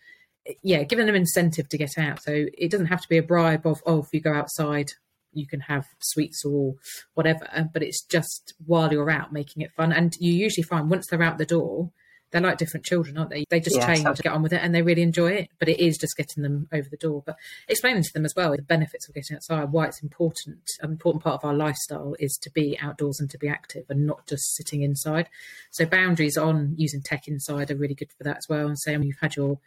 yeah, 0.63 0.83
giving 0.83 1.07
them 1.07 1.15
incentive 1.15 1.69
to 1.69 1.79
get 1.79 1.99
out. 1.99 2.23
So 2.23 2.47
it 2.57 2.71
doesn't 2.71 2.87
have 2.87 3.03
to 3.03 3.09
be 3.09 3.19
a 3.19 3.23
bribe 3.23 3.67
of, 3.67 3.83
oh, 3.87 4.01
if 4.01 4.09
you 4.13 4.21
go 4.21 4.33
outside, 4.33 4.93
you 5.33 5.47
can 5.47 5.61
have 5.61 5.87
sweets 6.01 6.45
or 6.45 6.75
whatever. 7.15 7.47
But 7.73 7.83
it's 7.83 8.05
just 8.05 8.55
while 8.67 8.93
you're 8.93 9.11
out, 9.11 9.33
making 9.33 9.63
it 9.63 9.73
fun. 9.73 9.93
And 9.93 10.15
you 10.19 10.33
usually 10.33 10.65
find 10.65 10.91
once 10.91 11.07
they're 11.09 11.23
out 11.23 11.39
the 11.39 11.47
door, 11.47 11.91
they're 12.33 12.41
like 12.41 12.59
different 12.59 12.87
children, 12.87 13.19
aren't 13.19 13.31
they? 13.31 13.45
They 13.51 13.61
just 13.61 13.77
yeah, 13.77 13.95
change 13.95 14.17
to 14.17 14.23
get 14.23 14.33
on 14.33 14.43
with 14.43 14.55
it 14.55 14.63
and 14.63 14.75
they 14.75 14.83
really 14.83 15.03
enjoy 15.03 15.33
it. 15.33 15.49
But 15.59 15.69
it 15.69 15.79
is 15.79 15.99
just 15.99 16.17
getting 16.17 16.43
them 16.43 16.67
over 16.73 16.89
the 16.91 16.97
door. 16.97 17.23
But 17.25 17.37
explaining 17.69 18.03
to 18.03 18.13
them 18.13 18.25
as 18.25 18.35
well 18.35 18.57
the 18.57 18.63
benefits 18.63 19.07
of 19.07 19.15
getting 19.15 19.37
outside, 19.37 19.71
why 19.71 19.87
it's 19.87 20.03
important. 20.03 20.63
An 20.81 20.91
important 20.91 21.23
part 21.23 21.43
of 21.43 21.45
our 21.45 21.55
lifestyle 21.55 22.17
is 22.19 22.39
to 22.43 22.51
be 22.51 22.79
outdoors 22.81 23.21
and 23.21 23.31
to 23.31 23.39
be 23.39 23.49
active 23.49 23.85
and 23.91 24.07
not 24.07 24.27
just 24.27 24.57
sitting 24.57 24.83
inside. 24.83 25.29
So 25.71 25.85
boundaries 25.85 26.39
on 26.39 26.75
using 26.77 27.03
tech 27.03 27.29
inside 27.29 27.71
are 27.71 27.77
really 27.77 27.95
good 27.95 28.13
for 28.17 28.25
that 28.25 28.39
as 28.39 28.47
well. 28.49 28.67
And 28.67 28.79
saying 28.79 29.03
you've 29.03 29.21
had 29.21 29.37
your 29.37 29.59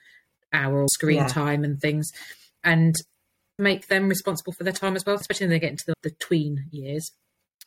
hour 0.56 0.86
screen 0.90 1.18
yeah. 1.18 1.28
time 1.28 1.64
and 1.64 1.80
things, 1.80 2.10
and 2.64 2.96
make 3.58 3.88
them 3.88 4.10
responsible 4.10 4.54
for 4.54 4.64
their 4.64 4.74
time 4.74 4.96
as 4.96 5.06
well, 5.06 5.16
especially 5.16 5.46
when 5.46 5.52
they 5.52 5.60
get 5.60 5.72
into 5.72 5.86
the, 5.88 5.96
the 6.04 6.16
tween 6.20 6.66
years. 6.72 7.12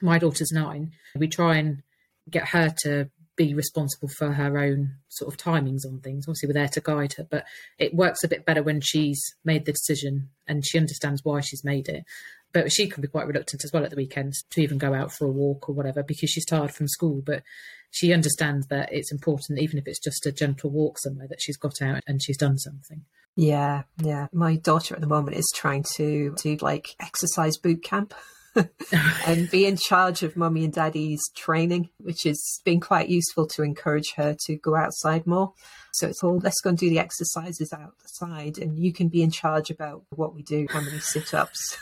My 0.01 0.19
daughter's 0.19 0.53
nine. 0.53 0.93
We 1.17 1.29
try 1.29 1.57
and 1.57 1.83
get 2.31 2.49
her 2.49 2.75
to 2.83 3.11
be 3.37 3.55
responsible 3.55 4.09
for 4.19 4.33
her 4.33 4.59
own 4.59 4.97
sort 5.09 5.33
of 5.33 5.39
timings 5.39 5.87
on 5.87 6.01
things. 6.01 6.27
Obviously, 6.27 6.49
we're 6.49 6.55
there 6.55 6.69
to 6.69 6.81
guide 6.81 7.15
her, 7.15 7.27
but 7.29 7.45
it 7.79 7.95
works 7.95 8.23
a 8.23 8.29
bit 8.29 8.45
better 8.45 8.63
when 8.63 8.81
she's 8.81 9.23
made 9.45 9.65
the 9.65 9.73
decision 9.73 10.29
and 10.47 10.67
she 10.67 10.79
understands 10.79 11.25
why 11.25 11.41
she's 11.41 11.65
made 11.65 11.89
it. 11.89 12.05
But 12.53 12.73
she 12.73 12.89
can 12.89 13.03
be 13.03 13.09
quite 13.09 13.27
reluctant 13.27 13.63
as 13.65 13.73
well 13.73 13.85
at 13.85 13.91
the 13.91 13.97
weekends 13.97 14.43
to 14.51 14.63
even 14.63 14.79
go 14.79 14.95
out 14.95 15.13
for 15.13 15.27
a 15.27 15.31
walk 15.31 15.69
or 15.69 15.75
whatever 15.75 16.03
because 16.03 16.31
she's 16.31 16.47
tired 16.47 16.73
from 16.73 16.89
school. 16.89 17.23
But 17.25 17.43
she 17.91 18.13
understands 18.13 18.67
that 18.69 18.93
it's 18.93 19.13
important, 19.13 19.59
even 19.59 19.79
if 19.79 19.87
it's 19.87 19.99
just 19.99 20.27
a 20.27 20.33
gentle 20.33 20.71
walk 20.71 20.99
somewhere, 20.99 21.29
that 21.29 21.41
she's 21.41 21.57
got 21.57 21.83
out 21.83 22.03
and 22.07 22.23
she's 22.23 22.39
done 22.39 22.59
something. 22.59 23.05
Yeah, 23.37 23.83
yeah. 24.03 24.27
My 24.33 24.57
daughter 24.57 24.95
at 24.95 25.01
the 25.01 25.07
moment 25.07 25.37
is 25.37 25.53
trying 25.55 25.85
to 25.97 26.35
do 26.43 26.57
like 26.61 26.97
exercise 27.01 27.57
boot 27.57 27.83
camp. 27.83 28.15
and 29.27 29.51
be 29.51 29.67
in 29.67 29.77
charge 29.77 30.23
of 30.23 30.37
mummy 30.37 30.65
and 30.65 30.73
daddy's 30.73 31.23
training, 31.37 31.91
which 31.99 32.25
has 32.25 32.61
been 32.65 32.81
quite 32.81 33.09
useful 33.09 33.47
to 33.47 33.63
encourage 33.63 34.15
her 34.17 34.37
to 34.47 34.57
go 34.57 34.75
outside 34.75 35.27
more. 35.27 35.53
So 35.93 36.07
it's 36.07 36.23
all 36.23 36.39
let's 36.39 36.61
go 36.61 36.71
and 36.71 36.79
do 36.79 36.91
the 36.91 36.99
exercises 36.99 37.73
outside, 37.73 38.59
and 38.59 38.79
you 38.79 38.93
can 38.93 39.09
be 39.09 39.23
in 39.23 39.31
charge 39.31 39.71
about 39.71 40.03
what 40.11 40.35
we 40.35 40.43
do, 40.43 40.67
how 40.71 40.81
many 40.81 41.01
sit 41.01 41.35
ups. 41.35 41.79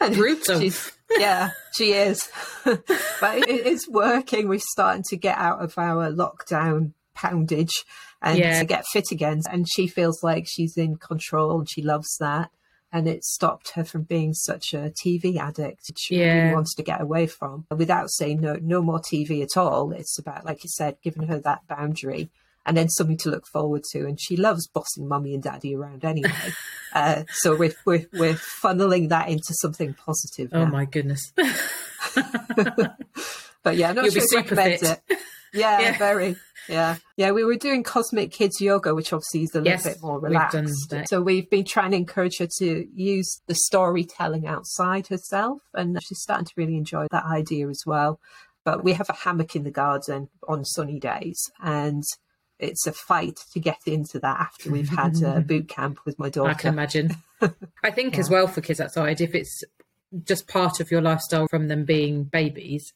Brutal. 0.00 0.70
yeah, 1.18 1.50
she 1.74 1.92
is. 1.92 2.30
but 2.64 3.38
it, 3.38 3.66
it's 3.66 3.88
working. 3.88 4.48
We're 4.48 4.60
starting 4.60 5.04
to 5.08 5.16
get 5.16 5.38
out 5.38 5.62
of 5.62 5.76
our 5.78 6.10
lockdown 6.10 6.92
poundage 7.14 7.84
and 8.20 8.38
yeah. 8.38 8.60
to 8.60 8.64
get 8.64 8.84
fit 8.92 9.10
again. 9.10 9.40
And 9.50 9.66
she 9.68 9.86
feels 9.86 10.22
like 10.22 10.46
she's 10.46 10.76
in 10.76 10.96
control 10.96 11.58
and 11.58 11.68
she 11.70 11.82
loves 11.82 12.16
that. 12.20 12.50
And 12.92 13.08
it 13.08 13.24
stopped 13.24 13.70
her 13.70 13.84
from 13.84 14.02
being 14.02 14.34
such 14.34 14.74
a 14.74 14.92
TV 15.04 15.38
addict. 15.38 15.92
She 15.98 16.18
yeah. 16.18 16.42
really 16.42 16.54
wants 16.54 16.74
to 16.74 16.82
get 16.82 17.00
away 17.00 17.26
from 17.26 17.64
without 17.70 18.10
saying 18.10 18.40
no, 18.40 18.58
no 18.60 18.82
more 18.82 19.00
TV 19.00 19.42
at 19.42 19.56
all. 19.56 19.92
It's 19.92 20.18
about, 20.18 20.44
like 20.44 20.62
you 20.62 20.68
said, 20.68 20.98
giving 21.02 21.26
her 21.28 21.38
that 21.38 21.66
boundary 21.66 22.30
and 22.66 22.76
then 22.76 22.88
something 22.88 23.16
to 23.18 23.30
look 23.30 23.46
forward 23.46 23.82
to. 23.92 24.06
And 24.06 24.20
she 24.20 24.36
loves 24.36 24.68
bossing 24.68 25.08
mummy 25.08 25.34
and 25.34 25.42
daddy 25.42 25.74
around 25.74 26.04
anyway. 26.04 26.30
uh, 26.92 27.24
so 27.30 27.56
we're, 27.56 27.74
we're, 27.86 28.06
we're 28.12 28.34
funneling 28.34 29.08
that 29.08 29.28
into 29.28 29.54
something 29.54 29.94
positive. 29.94 30.50
Oh 30.52 30.66
my 30.66 30.84
goodness. 30.84 31.32
but 33.62 33.76
yeah, 33.76 33.92
not 33.92 34.04
You'll 34.04 34.14
sure 34.14 34.22
be 34.22 34.26
super 34.26 34.56
fit. 34.56 34.82
it. 34.82 35.00
Yeah, 35.52 35.80
yeah, 35.80 35.98
very. 35.98 36.36
Yeah. 36.68 36.96
Yeah, 37.16 37.32
we 37.32 37.44
were 37.44 37.56
doing 37.56 37.82
cosmic 37.82 38.32
kids 38.32 38.60
yoga, 38.60 38.94
which 38.94 39.12
obviously 39.12 39.42
is 39.42 39.54
a 39.54 39.58
little 39.58 39.72
yes, 39.72 39.84
bit 39.84 40.02
more 40.02 40.20
relaxed. 40.20 40.92
We've 40.92 41.04
so 41.06 41.20
we've 41.20 41.50
been 41.50 41.64
trying 41.64 41.90
to 41.92 41.96
encourage 41.96 42.38
her 42.38 42.48
to 42.58 42.86
use 42.94 43.40
the 43.46 43.54
storytelling 43.54 44.46
outside 44.46 45.08
herself. 45.08 45.60
And 45.74 45.98
she's 46.02 46.20
starting 46.20 46.46
to 46.46 46.52
really 46.56 46.76
enjoy 46.76 47.06
that 47.10 47.24
idea 47.24 47.68
as 47.68 47.82
well. 47.86 48.20
But 48.64 48.84
we 48.84 48.92
have 48.92 49.08
a 49.08 49.14
hammock 49.14 49.56
in 49.56 49.64
the 49.64 49.70
garden 49.70 50.28
on 50.46 50.64
sunny 50.64 51.00
days. 51.00 51.40
And 51.60 52.04
it's 52.58 52.86
a 52.86 52.92
fight 52.92 53.40
to 53.52 53.60
get 53.60 53.80
into 53.86 54.20
that 54.20 54.38
after 54.38 54.70
we've 54.70 54.88
had 54.88 55.20
a 55.22 55.40
boot 55.46 55.68
camp 55.68 55.98
with 56.04 56.18
my 56.18 56.30
daughter. 56.30 56.50
I 56.50 56.54
can 56.54 56.72
imagine. 56.72 57.16
I 57.82 57.90
think 57.90 58.14
yeah. 58.14 58.20
as 58.20 58.30
well 58.30 58.46
for 58.46 58.60
kids 58.60 58.80
outside, 58.80 59.20
if 59.20 59.34
it's 59.34 59.64
just 60.24 60.46
part 60.46 60.78
of 60.78 60.90
your 60.90 61.00
lifestyle 61.00 61.48
from 61.48 61.68
them 61.68 61.84
being 61.84 62.24
babies, 62.24 62.92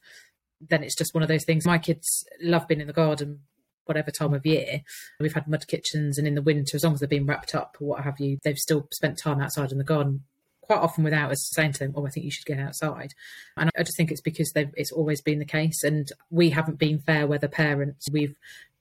then 0.61 0.83
it's 0.83 0.95
just 0.95 1.13
one 1.13 1.23
of 1.23 1.29
those 1.29 1.45
things. 1.45 1.65
My 1.65 1.77
kids 1.77 2.25
love 2.41 2.67
being 2.67 2.81
in 2.81 2.87
the 2.87 2.93
garden 2.93 3.41
whatever 3.87 4.11
time 4.11 4.33
of 4.33 4.45
year. 4.45 4.81
We've 5.19 5.33
had 5.33 5.47
mud 5.47 5.67
kitchens, 5.67 6.17
and 6.17 6.27
in 6.27 6.35
the 6.35 6.41
winter, 6.41 6.75
as 6.75 6.83
long 6.83 6.93
as 6.93 6.99
they've 6.99 7.09
been 7.09 7.25
wrapped 7.25 7.55
up 7.55 7.77
or 7.79 7.87
what 7.87 8.03
have 8.03 8.19
you, 8.19 8.37
they've 8.43 8.57
still 8.57 8.87
spent 8.91 9.17
time 9.17 9.41
outside 9.41 9.71
in 9.71 9.77
the 9.77 9.83
garden. 9.83 10.23
Quite 10.61 10.79
often, 10.79 11.05
without 11.05 11.31
us 11.31 11.49
saying 11.53 11.71
to 11.73 11.79
them, 11.79 11.93
"Oh, 11.95 12.05
I 12.05 12.09
think 12.09 12.25
you 12.25 12.31
should 12.31 12.45
get 12.45 12.59
outside," 12.59 13.13
and 13.55 13.71
I 13.77 13.83
just 13.83 13.95
think 13.95 14.11
it's 14.11 14.21
because 14.21 14.51
it's 14.55 14.91
always 14.91 15.21
been 15.21 15.39
the 15.39 15.45
case, 15.45 15.83
and 15.83 16.11
we 16.29 16.49
haven't 16.49 16.77
been 16.77 16.99
fair 16.99 17.25
weather 17.25 17.47
parents. 17.47 18.07
We've 18.11 18.35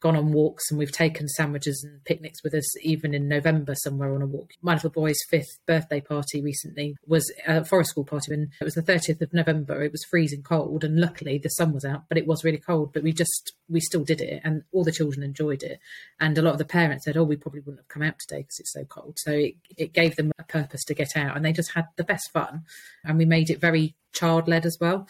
gone 0.06 0.16
on 0.16 0.30
walks 0.30 0.70
and 0.70 0.78
we've 0.78 0.92
taken 0.92 1.26
sandwiches 1.26 1.82
and 1.82 2.04
picnics 2.04 2.40
with 2.44 2.54
us 2.54 2.64
even 2.84 3.12
in 3.12 3.26
November 3.26 3.74
somewhere 3.74 4.14
on 4.14 4.22
a 4.22 4.26
walk. 4.26 4.52
My 4.62 4.74
little 4.74 4.90
boy's 4.90 5.18
fifth 5.28 5.58
birthday 5.66 6.00
party 6.00 6.40
recently 6.40 6.94
was 7.08 7.32
a 7.44 7.64
forest 7.64 7.90
school 7.90 8.04
party 8.04 8.32
and 8.32 8.52
it 8.60 8.64
was 8.64 8.74
the 8.74 8.82
30th 8.82 9.20
of 9.20 9.34
November. 9.34 9.82
It 9.82 9.90
was 9.90 10.04
freezing 10.04 10.44
cold 10.44 10.84
and 10.84 11.00
luckily 11.00 11.38
the 11.38 11.48
sun 11.48 11.72
was 11.72 11.84
out, 11.84 12.04
but 12.08 12.18
it 12.18 12.26
was 12.26 12.44
really 12.44 12.58
cold. 12.58 12.92
But 12.92 13.02
we 13.02 13.12
just, 13.12 13.54
we 13.68 13.80
still 13.80 14.04
did 14.04 14.20
it 14.20 14.42
and 14.44 14.62
all 14.70 14.84
the 14.84 14.92
children 14.92 15.24
enjoyed 15.24 15.64
it. 15.64 15.80
And 16.20 16.38
a 16.38 16.42
lot 16.42 16.52
of 16.52 16.58
the 16.58 16.64
parents 16.64 17.04
said, 17.04 17.16
oh, 17.16 17.24
we 17.24 17.34
probably 17.34 17.62
wouldn't 17.62 17.80
have 17.80 17.88
come 17.88 18.04
out 18.04 18.20
today 18.20 18.42
because 18.42 18.60
it's 18.60 18.74
so 18.74 18.84
cold. 18.84 19.18
So 19.18 19.32
it, 19.32 19.54
it 19.76 19.92
gave 19.92 20.14
them 20.14 20.30
a 20.38 20.44
purpose 20.44 20.84
to 20.84 20.94
get 20.94 21.16
out 21.16 21.34
and 21.34 21.44
they 21.44 21.52
just 21.52 21.72
had 21.72 21.88
the 21.96 22.04
best 22.04 22.30
fun. 22.32 22.62
And 23.02 23.18
we 23.18 23.24
made 23.24 23.50
it 23.50 23.60
very 23.60 23.96
child 24.12 24.46
led 24.46 24.66
as 24.66 24.78
well. 24.80 25.08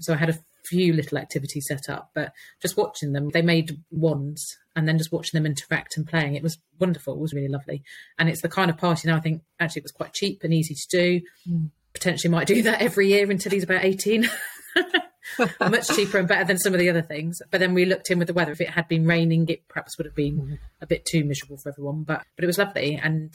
So 0.00 0.12
I 0.12 0.16
had 0.16 0.28
a 0.28 0.38
few 0.66 0.92
little 0.92 1.18
activities 1.18 1.66
set 1.68 1.88
up, 1.88 2.10
but 2.14 2.32
just 2.60 2.76
watching 2.76 3.12
them, 3.12 3.30
they 3.30 3.42
made 3.42 3.78
wands 3.90 4.56
and 4.76 4.88
then 4.88 4.98
just 4.98 5.12
watching 5.12 5.38
them 5.38 5.46
interact 5.46 5.96
and 5.96 6.06
playing, 6.06 6.34
it 6.34 6.42
was 6.42 6.58
wonderful. 6.80 7.14
It 7.14 7.20
was 7.20 7.32
really 7.32 7.48
lovely. 7.48 7.82
And 8.18 8.28
it's 8.28 8.42
the 8.42 8.48
kind 8.48 8.70
of 8.70 8.76
party 8.76 9.08
now 9.08 9.16
I 9.16 9.20
think 9.20 9.42
actually 9.60 9.80
it 9.80 9.84
was 9.84 9.92
quite 9.92 10.12
cheap 10.12 10.42
and 10.42 10.52
easy 10.52 10.74
to 10.74 10.86
do. 10.90 11.20
Mm. 11.48 11.70
Potentially 11.92 12.30
might 12.30 12.48
do 12.48 12.62
that 12.62 12.82
every 12.82 13.08
year 13.08 13.30
until 13.30 13.52
he's 13.52 13.62
about 13.64 13.84
18. 13.84 14.28
Much 15.60 15.88
cheaper 15.88 16.18
and 16.18 16.28
better 16.28 16.44
than 16.44 16.58
some 16.58 16.74
of 16.74 16.80
the 16.80 16.90
other 16.90 17.02
things. 17.02 17.40
But 17.50 17.60
then 17.60 17.72
we 17.72 17.84
looked 17.84 18.10
in 18.10 18.18
with 18.18 18.28
the 18.28 18.34
weather. 18.34 18.52
If 18.52 18.60
it 18.60 18.70
had 18.70 18.88
been 18.88 19.06
raining, 19.06 19.48
it 19.48 19.66
perhaps 19.68 19.96
would 19.96 20.06
have 20.06 20.14
been 20.14 20.38
mm. 20.38 20.58
a 20.80 20.86
bit 20.86 21.04
too 21.04 21.24
miserable 21.24 21.56
for 21.56 21.70
everyone. 21.70 22.02
But 22.02 22.24
but 22.36 22.44
it 22.44 22.46
was 22.46 22.58
lovely 22.58 23.00
and 23.02 23.32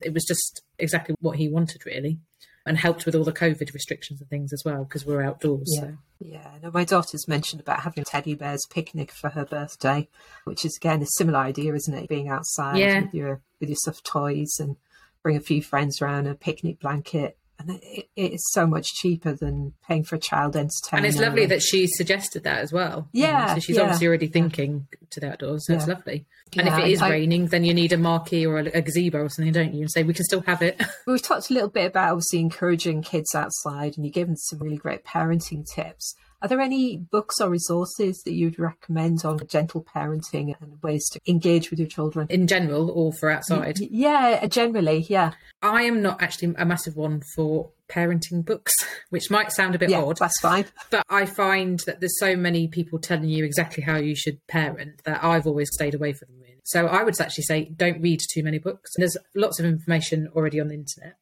it 0.00 0.12
was 0.12 0.24
just 0.24 0.62
exactly 0.78 1.14
what 1.20 1.36
he 1.36 1.48
wanted 1.48 1.84
really 1.86 2.18
and 2.66 2.76
helped 2.76 3.06
with 3.06 3.14
all 3.14 3.24
the 3.24 3.32
COVID 3.32 3.72
restrictions 3.72 4.20
and 4.20 4.28
things 4.28 4.52
as 4.52 4.62
well 4.64 4.84
because 4.84 5.06
we're 5.06 5.22
outdoors. 5.22 5.70
Yeah, 5.74 5.80
so. 5.80 5.96
yeah. 6.20 6.50
No, 6.62 6.70
my 6.70 6.84
daughter's 6.84 7.26
mentioned 7.26 7.60
about 7.60 7.80
having 7.80 8.02
a 8.02 8.04
teddy 8.04 8.34
bears 8.34 8.66
picnic 8.70 9.10
for 9.10 9.30
her 9.30 9.44
birthday, 9.44 10.08
which 10.44 10.64
is 10.64 10.76
again 10.76 11.02
a 11.02 11.06
similar 11.06 11.38
idea, 11.38 11.74
isn't 11.74 11.94
it? 11.94 12.08
Being 12.08 12.28
outside 12.28 12.78
yeah. 12.78 13.00
with 13.02 13.14
your 13.14 13.42
with 13.60 13.70
your 13.70 13.76
soft 13.76 14.04
toys 14.04 14.56
and 14.58 14.76
bring 15.22 15.36
a 15.36 15.40
few 15.40 15.62
friends 15.62 16.00
around, 16.00 16.26
a 16.26 16.34
picnic 16.34 16.80
blanket, 16.80 17.38
and 17.60 17.78
it, 17.82 18.08
it 18.16 18.32
is 18.32 18.50
so 18.52 18.66
much 18.66 18.86
cheaper 18.94 19.34
than 19.34 19.74
paying 19.86 20.02
for 20.02 20.16
a 20.16 20.18
child 20.18 20.56
entertainment. 20.56 21.04
And 21.04 21.06
it's 21.06 21.18
lovely 21.18 21.46
that 21.46 21.62
she 21.62 21.86
suggested 21.86 22.44
that 22.44 22.58
as 22.58 22.72
well. 22.72 23.02
Mm, 23.02 23.08
yeah, 23.12 23.54
so 23.54 23.60
she's 23.60 23.76
yeah, 23.76 23.82
obviously 23.82 24.06
already 24.06 24.26
thinking 24.28 24.86
yeah. 24.90 25.06
to 25.10 25.20
the 25.20 25.30
outdoors. 25.30 25.66
So 25.66 25.72
yeah. 25.72 25.78
it's 25.78 25.88
lovely. 25.88 26.26
And 26.56 26.66
if 26.66 26.78
it 26.78 26.88
is 26.88 27.02
I, 27.02 27.10
raining, 27.10 27.46
then 27.46 27.64
you 27.64 27.74
need 27.74 27.92
a 27.92 27.96
marquee 27.96 28.46
or 28.46 28.58
a, 28.58 28.66
a, 28.74 28.82
gazebo 28.82 29.18
or 29.18 29.28
something, 29.28 29.52
don't 29.52 29.72
you? 29.72 29.82
And 29.82 29.90
say 29.90 30.02
we 30.02 30.14
can 30.14 30.24
still 30.24 30.40
have 30.42 30.62
it. 30.62 30.80
We've 31.06 31.22
talked 31.22 31.50
a 31.50 31.54
little 31.54 31.68
bit 31.68 31.86
about 31.86 32.10
obviously 32.10 32.40
encouraging 32.40 33.02
kids 33.02 33.34
outside, 33.34 33.96
and 33.96 34.04
you 34.04 34.10
gave 34.10 34.26
them 34.26 34.36
some 34.36 34.58
really 34.58 34.76
great 34.76 35.04
parenting 35.04 35.64
tips. 35.64 36.16
Are 36.42 36.48
there 36.48 36.60
any 36.60 36.96
books 36.96 37.40
or 37.40 37.50
resources 37.50 38.22
that 38.22 38.32
you'd 38.32 38.58
recommend 38.58 39.24
on 39.24 39.40
gentle 39.46 39.84
parenting 39.84 40.54
and 40.60 40.82
ways 40.82 41.08
to 41.10 41.20
engage 41.26 41.70
with 41.70 41.78
your 41.78 41.88
children? 41.88 42.26
In 42.30 42.46
general 42.46 42.90
or 42.90 43.12
for 43.12 43.30
outside? 43.30 43.78
Yeah, 43.78 44.46
generally, 44.46 45.06
yeah. 45.08 45.32
I 45.62 45.82
am 45.82 46.00
not 46.00 46.22
actually 46.22 46.54
a 46.56 46.64
massive 46.64 46.96
one 46.96 47.20
for 47.20 47.70
parenting 47.90 48.44
books, 48.44 48.72
which 49.10 49.30
might 49.30 49.52
sound 49.52 49.74
a 49.74 49.78
bit 49.78 49.90
yeah, 49.90 50.02
odd. 50.02 50.18
That's 50.18 50.40
fine. 50.40 50.66
But 50.90 51.04
I 51.08 51.26
find 51.26 51.80
that 51.80 52.00
there's 52.00 52.18
so 52.18 52.36
many 52.36 52.66
people 52.68 52.98
telling 52.98 53.28
you 53.28 53.44
exactly 53.44 53.82
how 53.82 53.96
you 53.96 54.16
should 54.16 54.44
parent 54.48 55.02
that 55.04 55.22
I've 55.22 55.46
always 55.46 55.68
stayed 55.72 55.94
away 55.94 56.12
from 56.12 56.28
them. 56.28 56.40
So 56.64 56.86
I 56.86 57.02
would 57.02 57.20
actually 57.20 57.44
say 57.44 57.64
don't 57.64 58.00
read 58.00 58.20
too 58.32 58.42
many 58.42 58.58
books. 58.58 58.92
There's 58.96 59.16
lots 59.34 59.58
of 59.58 59.66
information 59.66 60.28
already 60.34 60.60
on 60.60 60.68
the 60.68 60.74
internet. 60.74 61.16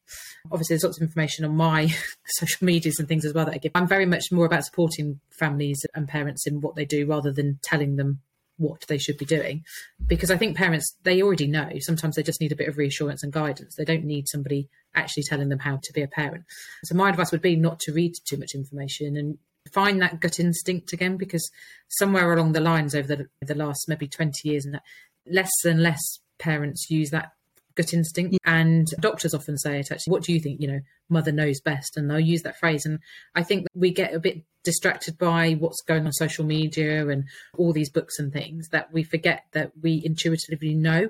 Obviously, 0.51 0.75
there's 0.75 0.83
lots 0.83 0.97
of 0.97 1.03
information 1.03 1.45
on 1.45 1.55
my 1.55 1.93
social 2.27 2.65
medias 2.65 2.99
and 2.99 3.07
things 3.07 3.25
as 3.25 3.33
well 3.33 3.45
that 3.45 3.55
I 3.55 3.57
give. 3.57 3.71
I'm 3.75 3.87
very 3.87 4.05
much 4.05 4.31
more 4.31 4.45
about 4.45 4.65
supporting 4.65 5.19
families 5.39 5.83
and 5.95 6.07
parents 6.07 6.45
in 6.45 6.61
what 6.61 6.75
they 6.75 6.85
do 6.85 7.05
rather 7.07 7.31
than 7.31 7.59
telling 7.63 7.95
them 7.95 8.19
what 8.59 8.85
they 8.87 8.97
should 8.97 9.17
be 9.17 9.25
doing. 9.25 9.63
Because 10.05 10.29
i 10.29 10.37
think 10.37 10.55
parents 10.55 10.95
they 11.03 11.21
already 11.21 11.47
know. 11.47 11.69
Sometimes 11.79 12.15
they 12.15 12.23
just 12.23 12.41
need 12.41 12.51
a 12.51 12.57
bit 12.57 12.67
of 12.67 12.77
reassurance 12.77 13.23
and 13.23 13.33
guidance. 13.33 13.75
They 13.75 13.85
don't 13.85 14.03
need 14.03 14.27
somebody 14.27 14.69
actually 14.93 15.23
telling 15.23 15.49
them 15.49 15.59
how 15.59 15.79
to 15.81 15.93
be 15.93 16.01
a 16.01 16.07
parent. 16.07 16.43
So 16.83 16.95
my 16.95 17.09
advice 17.09 17.31
would 17.31 17.41
be 17.41 17.55
not 17.55 17.79
to 17.81 17.93
read 17.93 18.13
too 18.27 18.37
much 18.37 18.53
information 18.53 19.17
and 19.17 19.37
find 19.71 20.01
that 20.01 20.19
gut 20.19 20.39
instinct 20.39 20.93
again 20.93 21.17
because 21.17 21.49
somewhere 21.87 22.31
along 22.33 22.53
the 22.53 22.59
lines 22.59 22.95
over 22.95 23.15
the, 23.15 23.27
the 23.41 23.55
last 23.55 23.85
maybe 23.87 24.07
20 24.07 24.31
years 24.43 24.65
and 24.65 24.73
that 24.73 24.83
less 25.25 25.51
and 25.65 25.81
less 25.81 26.19
parents 26.39 26.89
use 26.89 27.11
that 27.11 27.31
gut 27.75 27.93
instinct. 27.93 28.37
And 28.45 28.87
doctors 28.99 29.33
often 29.33 29.57
say 29.57 29.79
it 29.79 29.91
actually, 29.91 30.11
what 30.11 30.23
do 30.23 30.33
you 30.33 30.39
think? 30.39 30.61
You 30.61 30.67
know, 30.67 30.79
mother 31.09 31.31
knows 31.31 31.61
best. 31.61 31.97
And 31.97 32.09
they'll 32.09 32.19
use 32.19 32.43
that 32.43 32.59
phrase. 32.59 32.85
And 32.85 32.99
I 33.35 33.43
think 33.43 33.67
we 33.73 33.91
get 33.91 34.13
a 34.13 34.19
bit 34.19 34.43
distracted 34.63 35.17
by 35.17 35.53
what's 35.53 35.81
going 35.81 36.05
on 36.05 36.11
social 36.11 36.45
media 36.45 37.07
and 37.07 37.25
all 37.57 37.73
these 37.73 37.89
books 37.89 38.19
and 38.19 38.31
things 38.31 38.69
that 38.69 38.91
we 38.91 39.03
forget 39.03 39.45
that 39.53 39.71
we 39.81 40.01
intuitively 40.03 40.73
know. 40.73 41.09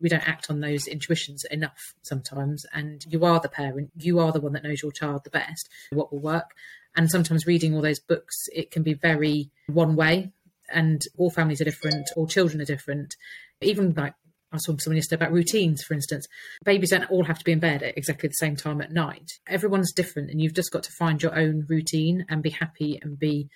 We 0.00 0.08
don't 0.08 0.26
act 0.26 0.50
on 0.50 0.60
those 0.60 0.86
intuitions 0.86 1.44
enough 1.50 1.94
sometimes. 2.02 2.64
And 2.72 3.04
you 3.08 3.24
are 3.24 3.40
the 3.40 3.48
parent, 3.48 3.90
you 3.96 4.18
are 4.18 4.32
the 4.32 4.40
one 4.40 4.52
that 4.52 4.64
knows 4.64 4.82
your 4.82 4.92
child 4.92 5.24
the 5.24 5.30
best, 5.30 5.68
what 5.90 6.12
will 6.12 6.20
work. 6.20 6.50
And 6.96 7.10
sometimes 7.10 7.46
reading 7.46 7.74
all 7.74 7.82
those 7.82 8.00
books, 8.00 8.48
it 8.52 8.70
can 8.70 8.82
be 8.82 8.94
very 8.94 9.50
one 9.68 9.94
way 9.94 10.32
and 10.72 11.02
all 11.16 11.30
families 11.30 11.60
are 11.60 11.64
different, 11.64 12.08
all 12.16 12.26
children 12.26 12.60
are 12.60 12.66
different. 12.66 13.16
Even 13.60 13.92
like 13.94 14.14
I 14.52 14.58
saw 14.58 14.76
someone 14.78 14.96
yesterday 14.96 15.24
about 15.24 15.32
routines, 15.32 15.82
for 15.82 15.94
instance. 15.94 16.26
Babies 16.64 16.90
don't 16.90 17.10
all 17.10 17.24
have 17.24 17.38
to 17.38 17.44
be 17.44 17.52
in 17.52 17.60
bed 17.60 17.82
at 17.82 17.96
exactly 17.96 18.28
the 18.28 18.34
same 18.34 18.56
time 18.56 18.80
at 18.80 18.92
night. 18.92 19.30
Everyone's 19.48 19.92
different, 19.92 20.30
and 20.30 20.40
you've 20.40 20.54
just 20.54 20.72
got 20.72 20.82
to 20.84 20.92
find 20.92 21.22
your 21.22 21.38
own 21.38 21.66
routine 21.68 22.26
and 22.28 22.42
be 22.42 22.50
happy 22.50 22.98
and 23.00 23.18
be 23.18 23.48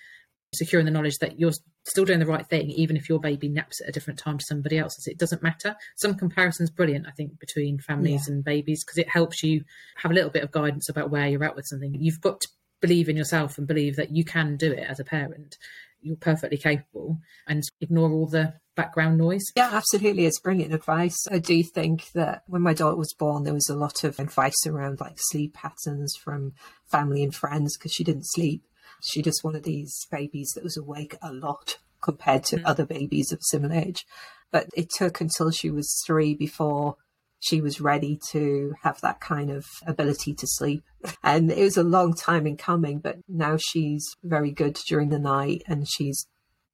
secure 0.53 0.79
in 0.79 0.85
the 0.85 0.91
knowledge 0.91 1.17
that 1.19 1.37
you're 1.37 1.51
still 1.85 2.05
doing 2.05 2.19
the 2.19 2.25
right 2.25 2.47
thing, 2.47 2.71
even 2.71 2.95
if 2.95 3.09
your 3.09 3.19
baby 3.19 3.49
naps 3.49 3.81
at 3.81 3.89
a 3.89 3.91
different 3.91 4.19
time 4.19 4.37
to 4.37 4.45
somebody 4.47 4.77
else's. 4.77 5.07
It 5.07 5.17
doesn't 5.17 5.43
matter. 5.43 5.75
Some 5.97 6.15
comparisons 6.15 6.69
brilliant, 6.69 7.07
I 7.07 7.11
think, 7.11 7.39
between 7.39 7.79
families 7.79 8.25
yeah. 8.27 8.35
and 8.35 8.43
babies 8.43 8.83
because 8.83 8.97
it 8.97 9.09
helps 9.09 9.43
you 9.43 9.65
have 9.97 10.11
a 10.11 10.15
little 10.15 10.29
bit 10.29 10.43
of 10.43 10.51
guidance 10.51 10.87
about 10.87 11.09
where 11.09 11.27
you're 11.27 11.43
at 11.43 11.57
with 11.57 11.67
something. 11.67 11.93
You've 11.93 12.21
got 12.21 12.39
to 12.39 12.47
believe 12.79 13.09
in 13.09 13.17
yourself 13.17 13.57
and 13.57 13.67
believe 13.67 13.97
that 13.97 14.15
you 14.15 14.23
can 14.23 14.55
do 14.55 14.71
it 14.71 14.85
as 14.87 14.99
a 14.99 15.03
parent 15.03 15.57
you're 16.05 16.15
perfectly 16.15 16.57
capable 16.57 17.19
and 17.47 17.63
ignore 17.81 18.11
all 18.11 18.27
the 18.27 18.53
background 18.75 19.17
noise. 19.17 19.45
Yeah, 19.55 19.69
absolutely. 19.71 20.25
It's 20.25 20.39
brilliant 20.39 20.73
advice. 20.73 21.17
I 21.31 21.39
do 21.39 21.63
think 21.63 22.11
that 22.13 22.43
when 22.47 22.61
my 22.61 22.73
daughter 22.73 22.97
was 22.97 23.13
born, 23.13 23.43
there 23.43 23.53
was 23.53 23.69
a 23.69 23.75
lot 23.75 24.03
of 24.03 24.19
advice 24.19 24.65
around 24.67 24.99
like 24.99 25.15
sleep 25.17 25.53
patterns 25.53 26.15
from 26.21 26.53
family 26.85 27.23
and 27.23 27.33
friends 27.33 27.77
because 27.77 27.93
she 27.93 28.03
didn't 28.03 28.27
sleep. 28.27 28.63
She 29.03 29.21
just 29.21 29.43
one 29.43 29.55
of 29.55 29.63
these 29.63 30.07
babies 30.11 30.51
that 30.55 30.63
was 30.63 30.77
awake 30.77 31.15
a 31.21 31.31
lot 31.31 31.77
compared 32.01 32.43
to 32.45 32.57
mm. 32.57 32.63
other 32.65 32.85
babies 32.85 33.31
of 33.31 33.39
similar 33.41 33.75
age. 33.75 34.05
But 34.51 34.67
it 34.75 34.89
took 34.89 35.21
until 35.21 35.51
she 35.51 35.69
was 35.69 36.01
three 36.05 36.33
before 36.33 36.97
she 37.39 37.61
was 37.61 37.81
ready 37.81 38.19
to 38.31 38.73
have 38.81 38.99
that 39.01 39.19
kind 39.19 39.51
of 39.51 39.65
ability 39.85 40.33
to 40.33 40.47
sleep. 40.47 40.83
And 41.23 41.51
it 41.51 41.61
was 41.61 41.77
a 41.77 41.83
long 41.83 42.13
time 42.13 42.47
in 42.47 42.57
coming, 42.57 42.99
but 42.99 43.17
now 43.27 43.57
she's 43.59 44.03
very 44.23 44.51
good 44.51 44.79
during 44.87 45.09
the 45.09 45.19
night 45.19 45.63
and 45.67 45.87
she's 45.87 46.25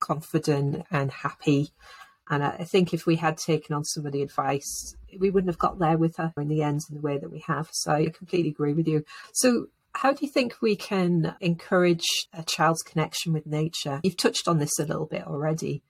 confident 0.02 0.84
and 0.90 1.10
happy. 1.10 1.70
And 2.28 2.44
I 2.44 2.64
think 2.64 2.92
if 2.92 3.06
we 3.06 3.16
had 3.16 3.36
taken 3.38 3.74
on 3.74 3.84
some 3.84 4.06
of 4.06 4.12
the 4.12 4.22
advice, 4.22 4.96
we 5.18 5.30
wouldn't 5.30 5.50
have 5.50 5.58
got 5.58 5.78
there 5.78 5.98
with 5.98 6.16
her 6.16 6.32
in 6.36 6.48
the 6.48 6.62
end 6.62 6.80
in 6.88 6.96
the 6.96 7.02
way 7.02 7.18
that 7.18 7.30
we 7.30 7.42
have. 7.46 7.68
So 7.72 7.92
I 7.92 8.06
completely 8.06 8.50
agree 8.50 8.74
with 8.74 8.86
you. 8.86 9.04
So 9.32 9.66
how 9.94 10.12
do 10.12 10.24
you 10.24 10.32
think 10.32 10.56
we 10.60 10.76
can 10.76 11.36
encourage 11.40 12.06
a 12.32 12.42
child's 12.42 12.82
connection 12.82 13.32
with 13.32 13.46
nature? 13.46 14.00
You've 14.02 14.16
touched 14.16 14.48
on 14.48 14.58
this 14.58 14.78
a 14.78 14.84
little 14.84 15.06
bit 15.06 15.26
already. 15.26 15.82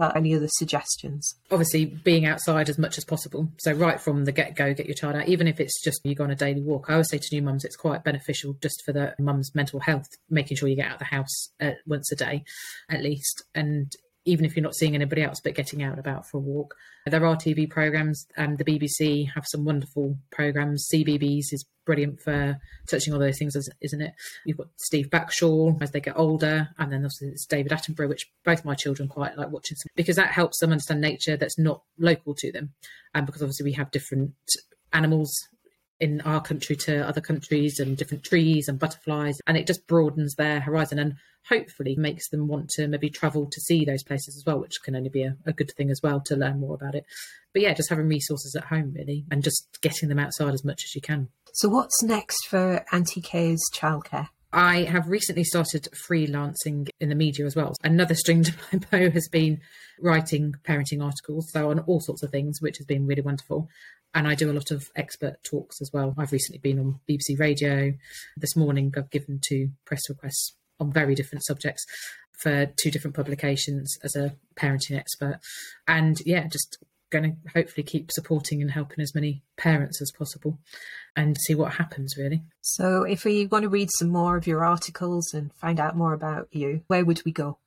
Any 0.00 0.34
other 0.34 0.48
suggestions? 0.48 1.34
Obviously, 1.50 1.86
being 1.86 2.26
outside 2.26 2.68
as 2.68 2.78
much 2.78 2.98
as 2.98 3.04
possible. 3.04 3.48
So, 3.58 3.72
right 3.72 4.00
from 4.00 4.24
the 4.24 4.32
get 4.32 4.56
go, 4.56 4.74
get 4.74 4.86
your 4.86 4.94
child 4.94 5.16
out, 5.16 5.28
even 5.28 5.46
if 5.46 5.60
it's 5.60 5.82
just 5.82 6.00
you 6.04 6.14
go 6.14 6.24
on 6.24 6.30
a 6.30 6.36
daily 6.36 6.62
walk. 6.62 6.86
I 6.88 6.94
always 6.94 7.10
say 7.10 7.18
to 7.18 7.28
new 7.32 7.42
mums, 7.42 7.64
it's 7.64 7.76
quite 7.76 8.04
beneficial 8.04 8.56
just 8.62 8.82
for 8.84 8.92
the 8.92 9.14
mum's 9.18 9.54
mental 9.54 9.80
health, 9.80 10.08
making 10.28 10.56
sure 10.56 10.68
you 10.68 10.76
get 10.76 10.86
out 10.86 10.94
of 10.94 10.98
the 11.00 11.04
house 11.04 11.50
uh, 11.60 11.72
once 11.86 12.10
a 12.12 12.16
day 12.16 12.44
at 12.88 13.02
least. 13.02 13.44
And 13.54 13.92
even 14.24 14.44
if 14.44 14.54
you're 14.54 14.62
not 14.62 14.74
seeing 14.74 14.94
anybody 14.94 15.22
else, 15.22 15.40
but 15.42 15.54
getting 15.54 15.82
out 15.82 15.92
and 15.92 15.98
about 15.98 16.26
for 16.26 16.38
a 16.38 16.40
walk. 16.40 16.74
There 17.10 17.26
are 17.26 17.36
TV 17.36 17.68
programs, 17.68 18.26
and 18.36 18.56
the 18.58 18.64
BBC 18.64 19.30
have 19.34 19.44
some 19.46 19.64
wonderful 19.64 20.16
programs. 20.30 20.88
CBeebies 20.92 21.52
is 21.52 21.64
brilliant 21.84 22.20
for 22.20 22.56
touching 22.88 23.12
all 23.12 23.18
those 23.18 23.38
things, 23.38 23.56
isn't 23.56 24.00
it? 24.00 24.12
You've 24.46 24.58
got 24.58 24.68
Steve 24.76 25.10
Backshall 25.10 25.80
as 25.82 25.90
they 25.90 26.00
get 26.00 26.16
older, 26.16 26.68
and 26.78 26.92
then 26.92 27.00
obviously 27.00 27.28
it's 27.28 27.46
David 27.46 27.72
Attenborough, 27.72 28.08
which 28.08 28.30
both 28.44 28.64
my 28.64 28.74
children 28.74 29.08
quite 29.08 29.36
like 29.36 29.50
watching 29.50 29.76
because 29.96 30.16
that 30.16 30.30
helps 30.32 30.58
them 30.58 30.70
understand 30.70 31.00
nature 31.00 31.36
that's 31.36 31.58
not 31.58 31.82
local 31.98 32.34
to 32.36 32.52
them, 32.52 32.72
and 33.14 33.26
because 33.26 33.42
obviously 33.42 33.64
we 33.64 33.72
have 33.72 33.90
different 33.90 34.32
animals 34.92 35.32
in 36.00 36.20
our 36.22 36.40
country 36.40 36.74
to 36.74 37.06
other 37.06 37.20
countries 37.20 37.78
and 37.78 37.96
different 37.96 38.24
trees 38.24 38.68
and 38.68 38.78
butterflies 38.78 39.38
and 39.46 39.56
it 39.56 39.66
just 39.66 39.86
broadens 39.86 40.34
their 40.34 40.60
horizon 40.60 40.98
and 40.98 41.14
hopefully 41.48 41.94
makes 41.96 42.28
them 42.28 42.48
want 42.48 42.68
to 42.70 42.88
maybe 42.88 43.10
travel 43.10 43.46
to 43.50 43.60
see 43.60 43.84
those 43.84 44.02
places 44.02 44.36
as 44.36 44.44
well 44.46 44.60
which 44.60 44.82
can 44.82 44.96
only 44.96 45.08
be 45.08 45.22
a, 45.22 45.36
a, 45.46 45.52
good 45.52 45.70
thing 45.76 45.90
as 45.90 46.00
well 46.02 46.20
to 46.20 46.36
learn 46.36 46.60
more 46.60 46.74
about 46.74 46.94
it. 46.94 47.04
But 47.52 47.62
yeah 47.62 47.74
just 47.74 47.90
having 47.90 48.08
resources 48.08 48.54
at 48.54 48.64
home 48.64 48.92
really 48.94 49.24
and 49.30 49.42
just 49.42 49.78
getting 49.82 50.08
them 50.08 50.18
outside 50.18 50.54
as 50.54 50.64
much 50.64 50.82
as 50.84 50.94
you 50.94 51.00
can. 51.00 51.28
So 51.52 51.68
what's 51.68 52.02
next 52.02 52.46
for 52.46 52.84
auntie 52.92 53.20
K's 53.20 53.60
childcare? 53.74 54.28
I 54.52 54.82
have 54.82 55.08
recently 55.08 55.44
started 55.44 55.88
freelancing 55.92 56.88
in 56.98 57.08
the 57.08 57.14
media 57.14 57.46
as 57.46 57.54
well. 57.54 57.76
Another 57.84 58.14
string 58.14 58.42
to 58.42 58.54
my 58.72 58.78
bow 58.90 59.10
has 59.10 59.28
been 59.28 59.60
writing 60.00 60.54
parenting 60.64 61.04
articles, 61.04 61.50
so 61.52 61.70
on 61.70 61.78
all 61.80 62.00
sorts 62.00 62.22
of 62.24 62.30
things, 62.30 62.60
which 62.60 62.78
has 62.78 62.86
been 62.86 63.06
really 63.06 63.22
wonderful 63.22 63.68
and 64.14 64.26
I 64.26 64.34
do 64.34 64.50
a 64.50 64.54
lot 64.54 64.70
of 64.70 64.88
expert 64.96 65.36
talks 65.44 65.80
as 65.80 65.90
well. 65.92 66.14
I've 66.18 66.32
recently 66.32 66.58
been 66.58 66.78
on 66.78 67.00
BBC 67.08 67.38
Radio. 67.38 67.92
This 68.36 68.56
morning, 68.56 68.92
I've 68.96 69.10
given 69.10 69.40
two 69.46 69.70
press 69.84 70.02
requests 70.08 70.54
on 70.78 70.92
very 70.92 71.14
different 71.14 71.44
subjects 71.44 71.84
for 72.38 72.66
two 72.76 72.90
different 72.90 73.14
publications 73.14 73.98
as 74.02 74.16
a 74.16 74.34
parenting 74.56 74.98
expert. 74.98 75.38
And 75.86 76.18
yeah, 76.24 76.46
just 76.48 76.78
going 77.10 77.24
to 77.24 77.50
hopefully 77.52 77.84
keep 77.84 78.10
supporting 78.10 78.62
and 78.62 78.70
helping 78.70 79.00
as 79.00 79.14
many 79.14 79.42
parents 79.56 80.00
as 80.00 80.12
possible 80.12 80.58
and 81.16 81.36
see 81.36 81.54
what 81.54 81.74
happens 81.74 82.14
really. 82.16 82.42
So, 82.60 83.02
if 83.02 83.24
we 83.24 83.46
want 83.46 83.64
to 83.64 83.68
read 83.68 83.90
some 83.98 84.08
more 84.08 84.36
of 84.36 84.46
your 84.46 84.64
articles 84.64 85.34
and 85.34 85.52
find 85.54 85.78
out 85.78 85.96
more 85.96 86.14
about 86.14 86.48
you, 86.52 86.82
where 86.86 87.04
would 87.04 87.22
we 87.24 87.32
go? 87.32 87.58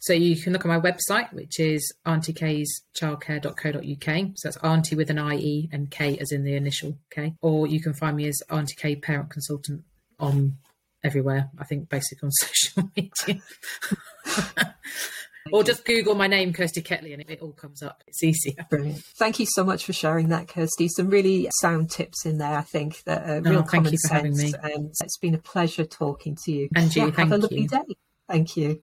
So 0.00 0.12
you 0.12 0.36
can 0.40 0.52
look 0.52 0.64
at 0.64 0.68
my 0.68 0.80
website, 0.80 1.32
which 1.32 1.58
is 1.60 1.92
auntiekschildcare.co.uk. 2.06 4.30
So 4.36 4.48
that's 4.48 4.56
auntie 4.58 4.94
with 4.96 5.10
an 5.10 5.18
IE 5.18 5.68
and 5.72 5.90
K 5.90 6.16
as 6.18 6.30
in 6.32 6.44
the 6.44 6.54
initial 6.54 6.98
K. 7.10 7.34
Or 7.40 7.66
you 7.66 7.80
can 7.80 7.94
find 7.94 8.16
me 8.16 8.28
as 8.28 8.40
Auntie 8.50 8.76
K 8.76 8.96
Parent 8.96 9.30
Consultant 9.30 9.84
on 10.18 10.58
everywhere, 11.04 11.50
I 11.58 11.64
think 11.64 11.88
basically 11.88 12.26
on 12.26 12.32
social 12.32 12.90
media. 12.96 13.42
or 15.52 15.64
just 15.64 15.84
Google 15.84 16.14
my 16.14 16.26
name, 16.26 16.52
Kirsty 16.52 16.82
Ketley, 16.82 17.12
and 17.12 17.24
it, 17.28 17.40
all 17.40 17.52
comes 17.52 17.82
up. 17.82 18.02
It's 18.06 18.22
easier. 18.22 18.54
Brilliant. 18.70 19.02
Thank 19.18 19.38
you 19.38 19.46
so 19.46 19.64
much 19.64 19.84
for 19.84 19.92
sharing 19.92 20.28
that, 20.28 20.48
Kirsty. 20.48 20.88
Some 20.88 21.08
really 21.08 21.48
sound 21.60 21.90
tips 21.90 22.26
in 22.26 22.38
there, 22.38 22.56
I 22.56 22.62
think, 22.62 23.02
that 23.04 23.28
are 23.28 23.40
real 23.40 23.60
oh, 23.60 23.62
common 23.62 23.96
sense. 23.96 24.54
And 24.54 24.92
it's 25.00 25.18
been 25.18 25.34
a 25.34 25.38
pleasure 25.38 25.84
talking 25.84 26.36
to 26.44 26.52
you. 26.52 26.68
And 26.74 26.94
you, 26.94 27.06
yeah, 27.06 27.10
have 27.16 27.32
a 27.32 27.38
lovely 27.38 27.62
you. 27.62 27.68
day. 27.68 27.96
Thank 28.28 28.56
you. 28.56 28.76